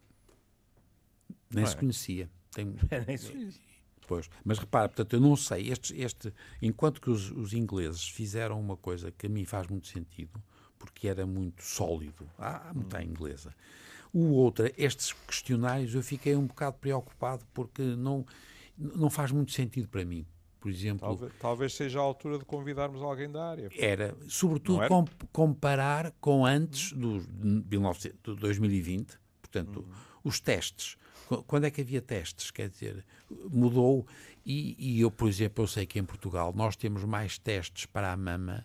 Nem 1.50 1.62
Não 1.64 1.70
se 1.70 1.76
é? 1.76 1.78
conhecia. 1.78 2.30
Tem, 2.50 2.64
Nem 3.06 3.16
se 3.16 3.30
conhecia. 3.30 3.71
Pois. 4.06 4.28
Mas 4.44 4.58
repara, 4.58 4.88
portanto, 4.88 5.14
eu 5.14 5.20
não 5.20 5.36
sei, 5.36 5.70
este, 5.70 5.98
este, 6.00 6.32
enquanto 6.60 7.00
que 7.00 7.10
os, 7.10 7.30
os 7.30 7.52
ingleses 7.52 8.08
fizeram 8.08 8.60
uma 8.60 8.76
coisa 8.76 9.10
que 9.10 9.26
a 9.26 9.28
mim 9.28 9.44
faz 9.44 9.66
muito 9.68 9.86
sentido, 9.86 10.42
porque 10.78 11.06
era 11.08 11.24
muito 11.24 11.62
sólido, 11.62 12.28
há 12.38 12.68
há 12.70 12.74
muita 12.74 13.02
inglesa. 13.02 13.54
O 14.12 14.32
outro, 14.32 14.70
estes 14.76 15.12
questionários, 15.26 15.94
eu 15.94 16.02
fiquei 16.02 16.36
um 16.36 16.46
bocado 16.46 16.76
preocupado 16.78 17.44
porque 17.54 17.82
não, 17.82 18.26
não 18.76 19.08
faz 19.08 19.30
muito 19.30 19.52
sentido 19.52 19.88
para 19.88 20.04
mim. 20.04 20.26
Por 20.60 20.70
exemplo, 20.70 21.00
Talvez, 21.08 21.32
talvez 21.40 21.74
seja 21.74 21.98
a 21.98 22.02
altura 22.02 22.38
de 22.38 22.44
convidarmos 22.44 23.02
alguém 23.02 23.30
da 23.30 23.50
área. 23.50 23.68
era, 23.76 24.16
sobretudo, 24.28 24.78
era? 24.80 24.88
com- 24.88 25.04
comparar 25.32 26.12
com 26.20 26.44
antes 26.46 26.92
do, 26.92 27.20
de 27.20 27.64
1900 27.70 28.34
de 28.36 28.40
2020, 28.40 29.18
portanto, 29.40 29.80
Uhum. 29.80 29.92
os 30.24 30.38
testes. 30.40 30.96
Qu- 31.28 31.42
Quando 31.44 31.64
é 31.64 31.70
que 31.70 31.80
havia 31.80 32.00
testes? 32.02 32.50
Quer 32.50 32.68
dizer, 32.68 33.04
mudou. 33.50 34.06
E, 34.44 34.74
e 34.78 35.00
eu, 35.00 35.10
por 35.10 35.28
exemplo, 35.28 35.62
eu 35.64 35.68
sei 35.68 35.86
que 35.86 35.98
em 35.98 36.04
Portugal 36.04 36.52
nós 36.54 36.76
temos 36.76 37.04
mais 37.04 37.38
testes 37.38 37.86
para 37.86 38.12
a 38.12 38.16
mama 38.16 38.64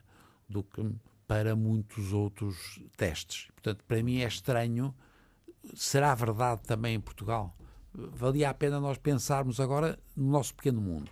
do 0.49 0.63
que 0.63 0.83
para 1.27 1.55
muitos 1.55 2.13
outros 2.13 2.79
testes. 2.95 3.47
Portanto, 3.53 3.83
para 3.87 4.01
mim 4.01 4.21
é 4.21 4.27
estranho. 4.27 4.93
Será 5.75 6.15
verdade 6.15 6.61
também 6.63 6.95
em 6.95 6.99
Portugal? 6.99 7.55
Valia 7.93 8.49
a 8.49 8.53
pena 8.53 8.79
nós 8.79 8.97
pensarmos 8.97 9.59
agora 9.59 9.97
no 10.15 10.29
nosso 10.31 10.53
pequeno 10.53 10.79
mundo. 10.79 11.09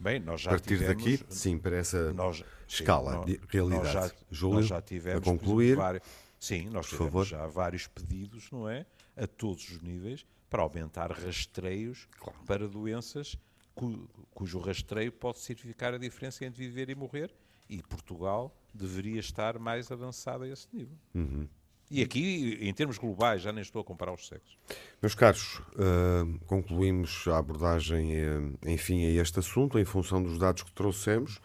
Bem, 0.00 0.18
nós 0.18 0.40
já 0.40 0.50
A 0.50 0.54
partir 0.54 0.78
tivemos, 0.78 1.02
daqui, 1.04 1.20
sim, 1.28 1.58
para 1.58 1.76
essa 1.76 2.12
nós, 2.12 2.38
sim, 2.38 2.44
escala 2.68 3.16
nós- 3.16 3.26
de 3.26 3.40
realidade. 3.48 3.84
Nós 3.84 3.92
já, 3.92 4.12
Júlio, 4.30 4.56
nós 4.60 4.66
já 4.66 4.80
tivemos, 4.80 5.18
a 5.18 5.20
por 5.20 5.28
exemplo, 5.28 5.46
concluir. 5.46 5.76
vários- 5.76 6.02
sim, 6.40 6.64
nós 6.70 6.86
por 6.86 6.96
tivemos 6.96 7.12
favor. 7.12 7.24
já 7.26 7.46
vários 7.46 7.86
pedidos, 7.86 8.50
não 8.50 8.68
é? 8.68 8.86
A 9.16 9.26
todos 9.26 9.68
os 9.70 9.80
níveis, 9.82 10.24
para 10.52 10.62
aumentar 10.62 11.10
rastreios 11.10 12.06
para 12.46 12.68
doenças 12.68 13.38
cu- 13.74 14.06
cujo 14.34 14.58
rastreio 14.58 15.10
pode 15.10 15.38
significar 15.38 15.94
a 15.94 15.98
diferença 15.98 16.44
entre 16.44 16.62
viver 16.66 16.90
e 16.90 16.94
morrer. 16.94 17.34
E 17.70 17.82
Portugal 17.82 18.54
deveria 18.74 19.18
estar 19.18 19.58
mais 19.58 19.90
avançado 19.90 20.44
a 20.44 20.48
esse 20.48 20.68
nível. 20.70 20.94
Uhum. 21.14 21.48
E 21.90 22.02
aqui, 22.02 22.58
em 22.60 22.72
termos 22.74 22.98
globais, 22.98 23.40
já 23.40 23.50
nem 23.50 23.62
estou 23.62 23.80
a 23.80 23.84
comparar 23.84 24.12
os 24.12 24.26
sexos. 24.28 24.58
Meus 25.00 25.14
caros, 25.14 25.62
ah, 25.78 26.24
concluímos 26.46 27.26
a 27.28 27.38
abordagem, 27.38 28.12
eh, 28.14 28.40
enfim, 28.66 29.06
a 29.06 29.10
este 29.22 29.38
assunto, 29.38 29.78
em 29.78 29.84
função 29.86 30.22
dos 30.22 30.38
dados 30.38 30.62
que 30.64 30.72
trouxemos. 30.72 31.40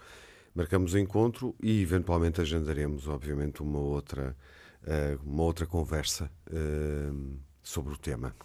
Marcamos 0.54 0.96
encontro 0.96 1.56
e, 1.62 1.82
eventualmente, 1.82 2.42
agendaremos, 2.42 3.08
obviamente, 3.08 3.62
uma 3.64 3.80
outra, 3.80 4.36
ah, 4.84 5.18
uma 5.24 5.44
outra 5.44 5.66
conversa 5.66 6.30
sobre 7.64 7.94
o 7.94 7.98
tema. 7.98 8.36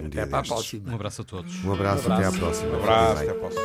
Um 0.00 0.06
Até 0.06 0.26
para 0.26 0.40
a 0.40 0.42
próxima. 0.42 0.90
Um 0.90 0.94
abraço 0.94 1.22
a 1.22 1.24
todos. 1.24 1.64
Um 1.64 1.72
abraço, 1.72 2.12
até 2.12 2.26
à 2.26 2.32
próxima. 2.32 2.70
Um 2.70 2.76
abraço, 2.82 3.22
até 3.22 3.30
a 3.30 3.34
próxima. 3.34 3.62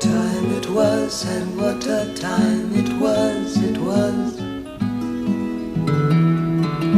Time 0.00 0.56
it 0.58 0.68
was, 0.68 1.24
and 1.24 1.56
what 1.56 1.86
a 1.88 2.06
time 2.14 2.74
it 2.78 2.90
was, 3.00 3.56
it 3.56 3.78
was 3.78 4.38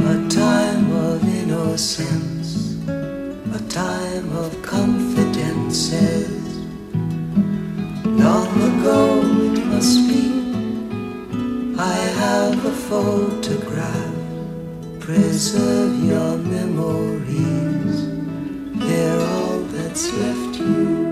a 0.05 0.29
time 0.29 0.91
of 0.93 1.23
innocence, 1.25 2.77
a 2.89 3.59
time 3.69 4.29
of 4.37 4.51
confidences. 4.63 6.29
Long 8.05 8.49
ago 8.61 9.23
it 9.55 9.65
must 9.67 10.07
be, 10.09 10.25
I 11.79 11.95
have 12.19 12.65
a 12.67 12.73
photograph. 12.73 14.15
Preserve 15.01 16.03
your 16.05 16.37
memories, 16.39 17.76
air 18.97 19.21
all 19.21 19.59
that's 19.75 20.11
left 20.15 20.59
you. 20.59 21.06